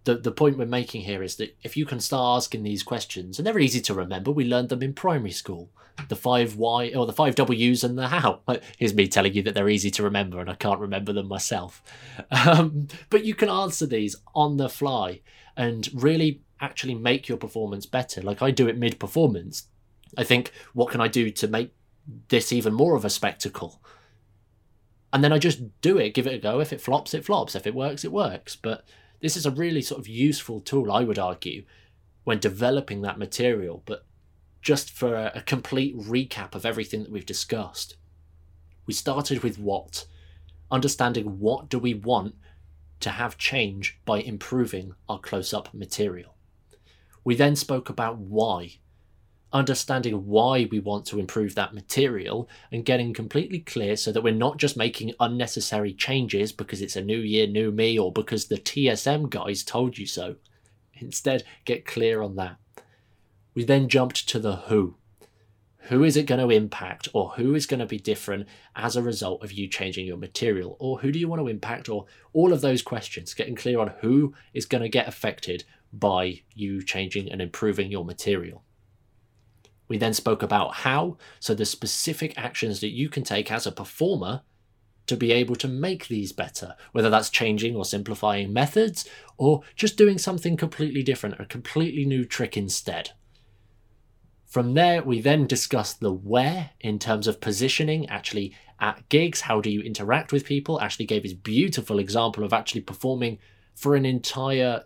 the, 0.04 0.16
the 0.16 0.32
point 0.32 0.58
we're 0.58 0.66
making 0.66 1.02
here 1.02 1.22
is 1.22 1.36
that 1.36 1.56
if 1.62 1.76
you 1.76 1.84
can 1.84 2.00
start 2.00 2.36
asking 2.36 2.62
these 2.62 2.82
questions, 2.82 3.38
and 3.38 3.46
they're 3.46 3.58
easy 3.58 3.80
to 3.82 3.94
remember, 3.94 4.30
we 4.30 4.44
learned 4.44 4.68
them 4.68 4.82
in 4.82 4.94
primary 4.94 5.32
school. 5.32 5.70
The 6.08 6.16
five 6.16 6.54
why 6.54 6.90
or 6.90 7.06
the 7.06 7.12
five 7.12 7.34
W's 7.34 7.82
and 7.82 7.98
the 7.98 8.06
how. 8.06 8.40
Here's 8.76 8.94
me 8.94 9.08
telling 9.08 9.34
you 9.34 9.42
that 9.42 9.54
they're 9.54 9.68
easy 9.68 9.90
to 9.90 10.04
remember 10.04 10.38
and 10.38 10.48
I 10.48 10.54
can't 10.54 10.78
remember 10.78 11.12
them 11.12 11.26
myself. 11.26 11.82
Um, 12.30 12.86
but 13.10 13.24
you 13.24 13.34
can 13.34 13.48
answer 13.48 13.84
these 13.84 14.14
on 14.32 14.58
the 14.58 14.68
fly 14.68 15.22
and 15.56 15.88
really 15.92 16.42
actually 16.60 16.94
make 16.94 17.28
your 17.28 17.36
performance 17.36 17.84
better. 17.84 18.22
Like 18.22 18.42
I 18.42 18.52
do 18.52 18.68
it 18.68 18.78
mid 18.78 19.00
performance 19.00 19.66
I 20.16 20.24
think, 20.24 20.52
what 20.72 20.90
can 20.90 21.00
I 21.00 21.08
do 21.08 21.30
to 21.30 21.48
make 21.48 21.72
this 22.28 22.52
even 22.52 22.72
more 22.72 22.96
of 22.96 23.04
a 23.04 23.10
spectacle? 23.10 23.82
And 25.12 25.24
then 25.24 25.32
I 25.32 25.38
just 25.38 25.80
do 25.80 25.98
it, 25.98 26.14
give 26.14 26.26
it 26.26 26.34
a 26.34 26.38
go. 26.38 26.60
If 26.60 26.72
it 26.72 26.80
flops, 26.80 27.14
it 27.14 27.24
flops. 27.24 27.54
If 27.54 27.66
it 27.66 27.74
works, 27.74 28.04
it 28.04 28.12
works. 28.12 28.56
But 28.56 28.84
this 29.20 29.36
is 29.36 29.46
a 29.46 29.50
really 29.50 29.82
sort 29.82 30.00
of 30.00 30.08
useful 30.08 30.60
tool, 30.60 30.92
I 30.92 31.04
would 31.04 31.18
argue, 31.18 31.64
when 32.24 32.38
developing 32.38 33.02
that 33.02 33.18
material. 33.18 33.82
But 33.86 34.04
just 34.62 34.90
for 34.90 35.14
a, 35.14 35.32
a 35.36 35.42
complete 35.42 35.96
recap 35.96 36.54
of 36.54 36.66
everything 36.66 37.02
that 37.02 37.12
we've 37.12 37.26
discussed, 37.26 37.96
we 38.86 38.94
started 38.94 39.42
with 39.42 39.58
what, 39.58 40.06
understanding 40.70 41.38
what 41.38 41.68
do 41.68 41.78
we 41.78 41.94
want 41.94 42.34
to 43.00 43.10
have 43.10 43.38
change 43.38 43.98
by 44.04 44.20
improving 44.20 44.94
our 45.08 45.18
close 45.18 45.54
up 45.54 45.72
material. 45.72 46.34
We 47.24 47.34
then 47.34 47.56
spoke 47.56 47.88
about 47.88 48.18
why 48.18 48.78
understanding 49.52 50.26
why 50.26 50.68
we 50.70 50.78
want 50.78 51.06
to 51.06 51.18
improve 51.18 51.54
that 51.54 51.74
material 51.74 52.48
and 52.70 52.84
getting 52.84 53.14
completely 53.14 53.60
clear 53.60 53.96
so 53.96 54.12
that 54.12 54.22
we're 54.22 54.32
not 54.32 54.58
just 54.58 54.76
making 54.76 55.14
unnecessary 55.20 55.92
changes 55.92 56.52
because 56.52 56.82
it's 56.82 56.96
a 56.96 57.02
new 57.02 57.18
year, 57.18 57.46
new 57.46 57.70
me, 57.70 57.98
or 57.98 58.12
because 58.12 58.46
the 58.46 58.58
TSM 58.58 59.30
guys 59.30 59.62
told 59.62 59.96
you 59.98 60.06
so. 60.06 60.36
Instead, 60.94 61.44
get 61.64 61.86
clear 61.86 62.22
on 62.22 62.36
that. 62.36 62.56
We 63.54 63.64
then 63.64 63.88
jumped 63.88 64.28
to 64.28 64.38
the 64.38 64.56
who. 64.56 64.96
Who 65.88 66.04
is 66.04 66.18
it 66.18 66.26
going 66.26 66.46
to 66.46 66.54
impact, 66.54 67.08
or 67.14 67.30
who 67.30 67.54
is 67.54 67.64
going 67.64 67.80
to 67.80 67.86
be 67.86 67.98
different 67.98 68.46
as 68.76 68.94
a 68.94 69.02
result 69.02 69.42
of 69.42 69.52
you 69.52 69.68
changing 69.68 70.06
your 70.06 70.18
material, 70.18 70.76
or 70.78 70.98
who 70.98 71.10
do 71.10 71.18
you 71.18 71.28
want 71.28 71.40
to 71.40 71.48
impact, 71.48 71.88
or 71.88 72.04
all 72.34 72.52
of 72.52 72.60
those 72.60 72.82
questions, 72.82 73.32
getting 73.32 73.54
clear 73.54 73.80
on 73.80 73.94
who 74.00 74.34
is 74.52 74.66
going 74.66 74.82
to 74.82 74.88
get 74.90 75.08
affected 75.08 75.64
by 75.90 76.42
you 76.52 76.82
changing 76.82 77.32
and 77.32 77.40
improving 77.40 77.90
your 77.90 78.04
material. 78.04 78.62
We 79.88 79.98
then 79.98 80.14
spoke 80.14 80.42
about 80.42 80.74
how, 80.74 81.16
so 81.40 81.54
the 81.54 81.64
specific 81.64 82.34
actions 82.36 82.80
that 82.80 82.90
you 82.90 83.08
can 83.08 83.24
take 83.24 83.50
as 83.50 83.66
a 83.66 83.72
performer 83.72 84.42
to 85.06 85.16
be 85.16 85.32
able 85.32 85.56
to 85.56 85.68
make 85.68 86.08
these 86.08 86.32
better, 86.32 86.76
whether 86.92 87.10
that's 87.10 87.30
changing 87.30 87.74
or 87.74 87.84
simplifying 87.84 88.52
methods 88.52 89.08
or 89.38 89.62
just 89.74 89.96
doing 89.96 90.18
something 90.18 90.56
completely 90.56 91.02
different, 91.02 91.40
a 91.40 91.46
completely 91.46 92.04
new 92.04 92.24
trick 92.24 92.56
instead. 92.56 93.10
From 94.46 94.74
there, 94.74 95.02
we 95.02 95.20
then 95.20 95.46
discussed 95.46 96.00
the 96.00 96.12
where 96.12 96.70
in 96.80 96.98
terms 96.98 97.26
of 97.26 97.40
positioning, 97.40 98.08
actually 98.08 98.54
at 98.80 99.08
gigs, 99.08 99.42
how 99.42 99.60
do 99.60 99.70
you 99.70 99.80
interact 99.80 100.32
with 100.32 100.44
people? 100.44 100.80
Ashley 100.80 101.04
gave 101.04 101.22
his 101.22 101.34
beautiful 101.34 101.98
example 101.98 102.44
of 102.44 102.52
actually 102.52 102.82
performing 102.82 103.38
for 103.74 103.94
an 103.94 104.06
entire 104.06 104.84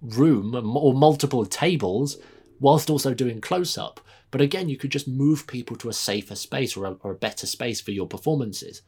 room 0.00 0.54
or 0.54 0.94
multiple 0.94 1.44
tables 1.46 2.18
whilst 2.60 2.90
also 2.90 3.14
doing 3.14 3.40
close 3.40 3.76
up. 3.76 4.00
But 4.30 4.40
again, 4.40 4.68
you 4.68 4.76
could 4.76 4.90
just 4.90 5.06
move 5.06 5.46
people 5.46 5.76
to 5.76 5.88
a 5.88 5.92
safer 5.92 6.34
space 6.34 6.76
or 6.76 6.86
a, 6.86 6.92
or 7.02 7.12
a 7.12 7.16
better 7.16 7.46
space 7.46 7.80
for 7.80 7.92
your 7.92 8.06
performances. 8.06 8.82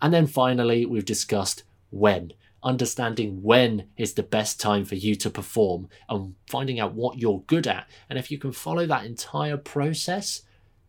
And 0.00 0.12
then 0.12 0.26
finally, 0.26 0.84
we've 0.84 1.04
discussed 1.04 1.62
when. 1.90 2.32
Understanding 2.62 3.42
when 3.42 3.88
is 3.96 4.14
the 4.14 4.22
best 4.22 4.60
time 4.60 4.84
for 4.84 4.94
you 4.94 5.14
to 5.16 5.30
perform 5.30 5.88
and 6.08 6.34
finding 6.48 6.78
out 6.78 6.94
what 6.94 7.18
you're 7.18 7.42
good 7.46 7.66
at. 7.66 7.88
And 8.08 8.18
if 8.18 8.30
you 8.30 8.38
can 8.38 8.52
follow 8.52 8.86
that 8.86 9.04
entire 9.04 9.56
process, 9.56 10.42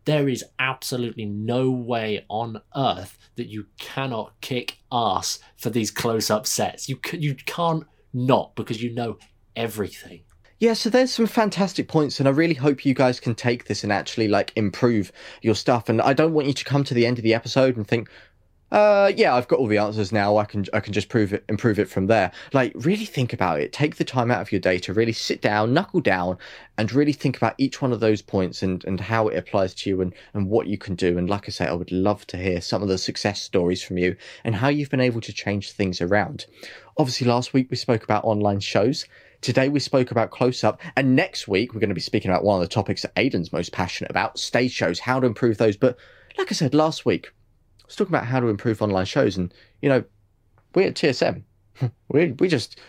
there 0.04 0.28
is 0.28 0.44
absolutely 0.58 1.24
no 1.24 1.70
way 1.70 2.24
on 2.28 2.60
earth 2.76 3.18
that 3.36 3.48
you 3.48 3.66
cannot 3.78 4.40
kick 4.40 4.78
ass 4.92 5.38
for 5.56 5.70
these 5.70 5.90
close 5.90 6.30
up 6.30 6.46
sets. 6.46 6.88
You, 6.88 7.00
you 7.12 7.34
can't 7.34 7.84
not 8.12 8.54
because 8.54 8.82
you 8.82 8.94
know 8.94 9.18
everything. 9.56 10.22
Yeah, 10.60 10.74
so 10.74 10.88
there's 10.88 11.12
some 11.12 11.26
fantastic 11.26 11.88
points, 11.88 12.20
and 12.20 12.28
I 12.28 12.32
really 12.32 12.54
hope 12.54 12.86
you 12.86 12.94
guys 12.94 13.18
can 13.18 13.34
take 13.34 13.64
this 13.66 13.82
and 13.82 13.92
actually 13.92 14.28
like 14.28 14.52
improve 14.54 15.10
your 15.42 15.54
stuff. 15.54 15.88
And 15.88 16.00
I 16.00 16.12
don't 16.12 16.32
want 16.32 16.46
you 16.46 16.54
to 16.54 16.64
come 16.64 16.84
to 16.84 16.94
the 16.94 17.06
end 17.06 17.18
of 17.18 17.24
the 17.24 17.34
episode 17.34 17.76
and 17.76 17.86
think, 17.86 18.08
uh, 18.70 19.12
yeah, 19.16 19.34
I've 19.34 19.46
got 19.46 19.58
all 19.58 19.66
the 19.66 19.78
answers 19.78 20.10
now. 20.10 20.36
I 20.36 20.44
can 20.44 20.64
I 20.72 20.80
can 20.80 20.92
just 20.92 21.08
prove 21.08 21.32
it, 21.32 21.44
improve 21.48 21.78
it 21.78 21.88
from 21.88 22.06
there. 22.06 22.32
Like, 22.52 22.72
really 22.74 23.04
think 23.04 23.32
about 23.32 23.60
it. 23.60 23.72
Take 23.72 23.96
the 23.96 24.04
time 24.04 24.30
out 24.30 24.40
of 24.40 24.50
your 24.52 24.60
day 24.60 24.78
to 24.80 24.92
really 24.92 25.12
sit 25.12 25.40
down, 25.40 25.74
knuckle 25.74 26.00
down, 26.00 26.38
and 26.78 26.92
really 26.92 27.12
think 27.12 27.36
about 27.36 27.54
each 27.58 27.82
one 27.82 27.92
of 27.92 28.00
those 28.00 28.22
points 28.22 28.62
and 28.62 28.84
and 28.84 29.00
how 29.00 29.28
it 29.28 29.36
applies 29.36 29.74
to 29.74 29.90
you 29.90 30.00
and 30.00 30.14
and 30.34 30.48
what 30.48 30.66
you 30.66 30.78
can 30.78 30.94
do. 30.94 31.18
And 31.18 31.28
like 31.28 31.44
I 31.48 31.50
say, 31.50 31.66
I 31.66 31.72
would 31.72 31.92
love 31.92 32.26
to 32.28 32.36
hear 32.36 32.60
some 32.60 32.82
of 32.82 32.88
the 32.88 32.98
success 32.98 33.42
stories 33.42 33.82
from 33.82 33.98
you 33.98 34.16
and 34.44 34.54
how 34.56 34.68
you've 34.68 34.90
been 34.90 35.00
able 35.00 35.20
to 35.20 35.32
change 35.32 35.72
things 35.72 36.00
around. 36.00 36.46
Obviously, 36.96 37.26
last 37.26 37.52
week 37.52 37.68
we 37.70 37.76
spoke 37.76 38.02
about 38.02 38.24
online 38.24 38.60
shows. 38.60 39.04
Today 39.44 39.68
we 39.68 39.78
spoke 39.78 40.10
about 40.10 40.30
close 40.30 40.64
up, 40.64 40.80
and 40.96 41.14
next 41.14 41.46
week 41.46 41.74
we're 41.74 41.80
going 41.80 41.90
to 41.90 41.94
be 41.94 42.00
speaking 42.00 42.30
about 42.30 42.44
one 42.44 42.62
of 42.62 42.66
the 42.66 42.74
topics 42.74 43.02
that 43.02 43.12
Aidan's 43.16 43.52
most 43.52 43.72
passionate 43.72 44.10
about 44.10 44.38
stage 44.38 44.72
shows, 44.72 45.00
how 45.00 45.20
to 45.20 45.26
improve 45.26 45.58
those. 45.58 45.76
But 45.76 45.98
like 46.38 46.50
I 46.50 46.54
said 46.54 46.72
last 46.72 47.04
week, 47.04 47.26
I 47.82 47.84
was 47.84 47.94
talking 47.94 48.14
about 48.14 48.24
how 48.24 48.40
to 48.40 48.48
improve 48.48 48.80
online 48.80 49.04
shows, 49.04 49.36
and 49.36 49.52
you 49.82 49.90
know, 49.90 50.02
we're 50.74 50.86
at 50.86 50.94
TSM, 50.94 51.42
we 52.08 52.32
we 52.38 52.48
just, 52.48 52.80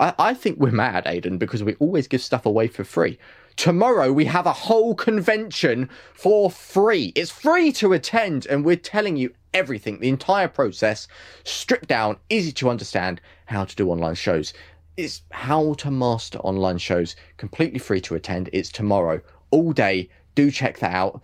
I, 0.00 0.14
I 0.18 0.32
think 0.32 0.58
we're 0.58 0.70
mad, 0.70 1.02
Aidan, 1.04 1.36
because 1.36 1.62
we 1.62 1.74
always 1.74 2.08
give 2.08 2.22
stuff 2.22 2.46
away 2.46 2.68
for 2.68 2.84
free. 2.84 3.18
Tomorrow 3.56 4.10
we 4.10 4.24
have 4.24 4.46
a 4.46 4.52
whole 4.54 4.94
convention 4.94 5.90
for 6.14 6.50
free. 6.50 7.12
It's 7.16 7.30
free 7.30 7.70
to 7.72 7.92
attend, 7.92 8.46
and 8.46 8.64
we're 8.64 8.76
telling 8.76 9.18
you 9.18 9.34
everything, 9.52 10.00
the 10.00 10.08
entire 10.08 10.48
process, 10.48 11.06
stripped 11.44 11.88
down, 11.88 12.16
easy 12.30 12.52
to 12.52 12.70
understand, 12.70 13.20
how 13.44 13.66
to 13.66 13.76
do 13.76 13.90
online 13.90 14.14
shows. 14.14 14.54
It's 14.98 15.22
how 15.30 15.74
to 15.74 15.92
master 15.92 16.40
online 16.40 16.78
shows, 16.78 17.14
completely 17.36 17.78
free 17.78 18.00
to 18.00 18.16
attend. 18.16 18.50
It's 18.52 18.68
tomorrow, 18.68 19.20
all 19.52 19.72
day. 19.72 20.10
Do 20.34 20.50
check 20.50 20.80
that 20.80 20.92
out. 20.92 21.22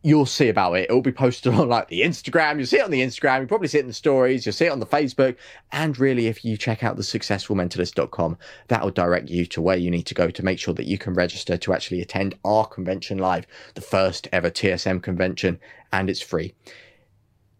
You'll 0.00 0.24
see 0.24 0.48
about 0.48 0.72
it. 0.72 0.84
It'll 0.84 1.02
be 1.02 1.12
posted 1.12 1.52
on 1.54 1.68
like 1.68 1.88
the 1.88 2.00
Instagram. 2.00 2.56
You'll 2.56 2.66
see 2.66 2.78
it 2.78 2.82
on 2.84 2.90
the 2.90 3.02
Instagram. 3.02 3.40
You'll 3.40 3.48
probably 3.48 3.68
see 3.68 3.76
it 3.76 3.82
in 3.82 3.88
the 3.88 3.92
stories. 3.92 4.46
You'll 4.46 4.54
see 4.54 4.64
it 4.64 4.72
on 4.72 4.80
the 4.80 4.86
Facebook. 4.86 5.36
And 5.70 5.98
really, 5.98 6.28
if 6.28 6.46
you 6.46 6.56
check 6.56 6.82
out 6.82 6.96
the 6.96 7.02
successfulmentalist.com, 7.02 8.38
that'll 8.68 8.90
direct 8.90 9.28
you 9.28 9.44
to 9.44 9.60
where 9.60 9.76
you 9.76 9.90
need 9.90 10.06
to 10.06 10.14
go 10.14 10.30
to 10.30 10.42
make 10.42 10.58
sure 10.58 10.72
that 10.72 10.86
you 10.86 10.96
can 10.96 11.12
register 11.12 11.58
to 11.58 11.74
actually 11.74 12.00
attend 12.00 12.38
our 12.42 12.66
convention 12.66 13.18
live, 13.18 13.46
the 13.74 13.82
first 13.82 14.28
ever 14.32 14.50
TSM 14.50 15.02
convention, 15.02 15.60
and 15.92 16.08
it's 16.08 16.22
free. 16.22 16.54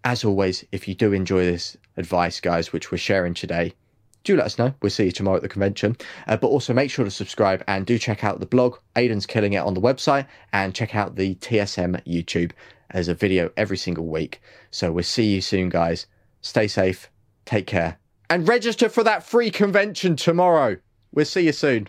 As 0.04 0.24
always, 0.24 0.64
if 0.72 0.88
you 0.88 0.94
do 0.94 1.12
enjoy 1.12 1.44
this 1.44 1.76
advice, 1.98 2.40
guys, 2.40 2.72
which 2.72 2.90
we're 2.90 2.96
sharing 2.96 3.34
today, 3.34 3.74
do 4.24 4.37
let 4.37 4.46
us 4.46 4.59
know. 4.59 4.74
We'll 4.83 4.90
see 4.90 5.06
you 5.06 5.12
tomorrow 5.12 5.37
at 5.37 5.42
the 5.42 5.48
convention. 5.48 5.96
Uh, 6.26 6.37
but 6.37 6.48
also 6.48 6.74
make 6.74 6.90
sure 6.90 7.04
to 7.04 7.11
subscribe 7.11 7.64
and 7.66 7.87
do 7.87 7.98
check 7.98 8.24
out 8.24 8.40
the 8.40 8.46
blog. 8.46 8.76
Aidan's 8.96 9.26
killing 9.26 9.54
it 9.54 9.59
on 9.59 9.74
the 9.74 9.80
website 9.80 10.26
and 10.52 10.74
check 10.74 10.94
out 10.94 11.16
the 11.16 11.35
TSM 11.37 12.04
YouTube 12.06 12.52
as 12.90 13.09
a 13.09 13.14
video 13.14 13.50
every 13.56 13.76
single 13.76 14.06
week. 14.06 14.40
So 14.70 14.92
we'll 14.92 15.04
see 15.04 15.35
you 15.35 15.40
soon, 15.40 15.68
guys. 15.68 16.06
Stay 16.42 16.68
safe, 16.68 17.11
take 17.44 17.66
care, 17.66 17.98
and 18.28 18.48
register 18.48 18.88
for 18.88 19.04
that 19.04 19.22
free 19.22 19.50
convention 19.50 20.16
tomorrow. 20.16 20.76
We'll 21.12 21.24
see 21.24 21.46
you 21.46 21.52
soon. 21.52 21.88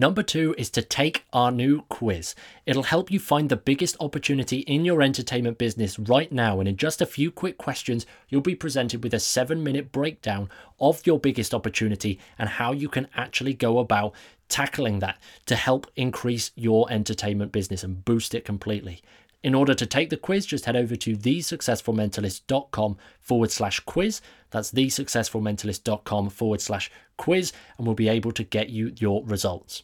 Number 0.00 0.22
two 0.22 0.54
is 0.56 0.70
to 0.70 0.82
take 0.82 1.24
our 1.32 1.50
new 1.50 1.82
quiz. 1.88 2.36
It'll 2.66 2.84
help 2.84 3.10
you 3.10 3.18
find 3.18 3.48
the 3.48 3.56
biggest 3.56 3.96
opportunity 3.98 4.58
in 4.60 4.84
your 4.84 5.02
entertainment 5.02 5.58
business 5.58 5.98
right 5.98 6.30
now. 6.30 6.60
And 6.60 6.68
in 6.68 6.76
just 6.76 7.02
a 7.02 7.06
few 7.06 7.32
quick 7.32 7.58
questions, 7.58 8.06
you'll 8.28 8.40
be 8.40 8.54
presented 8.54 9.02
with 9.02 9.12
a 9.12 9.18
seven 9.18 9.64
minute 9.64 9.90
breakdown 9.90 10.50
of 10.78 11.04
your 11.04 11.18
biggest 11.18 11.52
opportunity 11.52 12.20
and 12.38 12.48
how 12.48 12.70
you 12.70 12.88
can 12.88 13.08
actually 13.16 13.54
go 13.54 13.80
about 13.80 14.14
tackling 14.48 15.00
that 15.00 15.18
to 15.46 15.56
help 15.56 15.90
increase 15.96 16.52
your 16.54 16.86
entertainment 16.92 17.50
business 17.50 17.82
and 17.82 18.04
boost 18.04 18.36
it 18.36 18.44
completely. 18.44 19.02
In 19.42 19.52
order 19.52 19.74
to 19.74 19.84
take 19.84 20.10
the 20.10 20.16
quiz, 20.16 20.46
just 20.46 20.66
head 20.66 20.76
over 20.76 20.94
to 20.94 21.16
thesuccessfulmentalist.com 21.16 22.96
forward 23.20 23.50
slash 23.50 23.80
quiz. 23.80 24.20
That's 24.50 24.70
thesuccessfulmentalist.com 24.70 26.30
forward 26.30 26.60
slash 26.60 26.88
quiz, 27.16 27.52
and 27.76 27.86
we'll 27.86 27.96
be 27.96 28.08
able 28.08 28.30
to 28.30 28.44
get 28.44 28.68
you 28.68 28.92
your 28.96 29.24
results. 29.24 29.82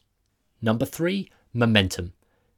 Number 0.64 0.86
three, 0.86 1.28
momentum. 1.52 2.14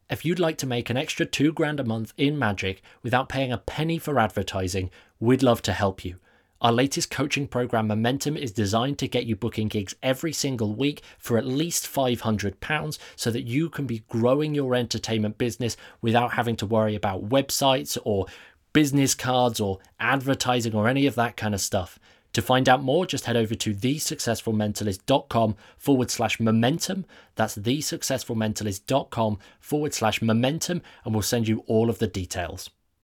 If 0.09 0.25
you'd 0.25 0.39
like 0.39 0.59
to 0.59 0.67
make 0.67 0.91
an 0.91 0.97
extra 0.97 1.27
two 1.27 1.53
grand 1.53 1.81
a 1.81 1.85
month 1.85 2.13
in 2.17 2.39
magic 2.39 2.81
without 3.03 3.29
paying 3.29 3.51
a 3.51 3.59
penny 3.59 3.99
for 3.99 4.21
advertising, 4.21 4.91
we'd 5.19 5.43
love 5.43 5.61
to 5.63 5.73
help 5.73 6.05
you. 6.05 6.21
Our 6.61 6.71
latest 6.71 7.11
coaching 7.11 7.49
program, 7.49 7.89
Momentum, 7.89 8.37
is 8.37 8.53
designed 8.53 9.01
to 9.01 9.09
get 9.09 9.27
you 9.27 9.35
booking 9.35 9.67
gigs 9.67 9.97
every 10.05 10.33
single 10.33 10.73
week 10.73 11.03
for 11.19 11.37
at 11.37 11.47
least 11.49 11.93
£500 11.93 12.99
so 13.17 13.33
that 13.33 13.43
you 13.43 13.69
can 13.69 13.89
be 13.89 14.05
growing 14.09 14.55
your 14.55 14.77
entertainment 14.77 15.37
business 15.37 15.77
without 16.01 16.35
having 16.35 16.55
to 16.59 16.67
worry 16.67 16.95
about 16.95 17.29
websites 17.29 17.99
or 18.05 18.27
business 18.73 19.17
cards 19.17 19.59
or 19.59 19.81
advertising 19.99 20.77
or 20.77 20.87
any 20.87 21.09
of 21.09 21.17
that 21.17 21.37
kind 21.37 21.55
of 21.55 21.61
stuff. 21.61 21.99
To 22.33 22.43
find 22.43 22.69
out 22.69 22.83
more, 22.83 23.07
just 23.07 23.25
head 23.25 23.37
over 23.37 23.55
to 23.55 23.75
thesuccessfulmentalist.com 23.75 25.57
forward 25.79 26.11
slash 26.11 26.39
momentum. 26.39 27.07
That's 27.35 27.57
thesuccessfulmentalist.com 27.57 29.39
forward 29.61 29.95
slash 29.95 30.21
momentum, 30.21 30.83
and 31.05 31.15
we'll 31.15 31.23
send 31.23 31.49
you 31.49 31.65
all 31.67 31.89
of 31.89 31.99
the 31.99 32.07
details. 32.07 32.71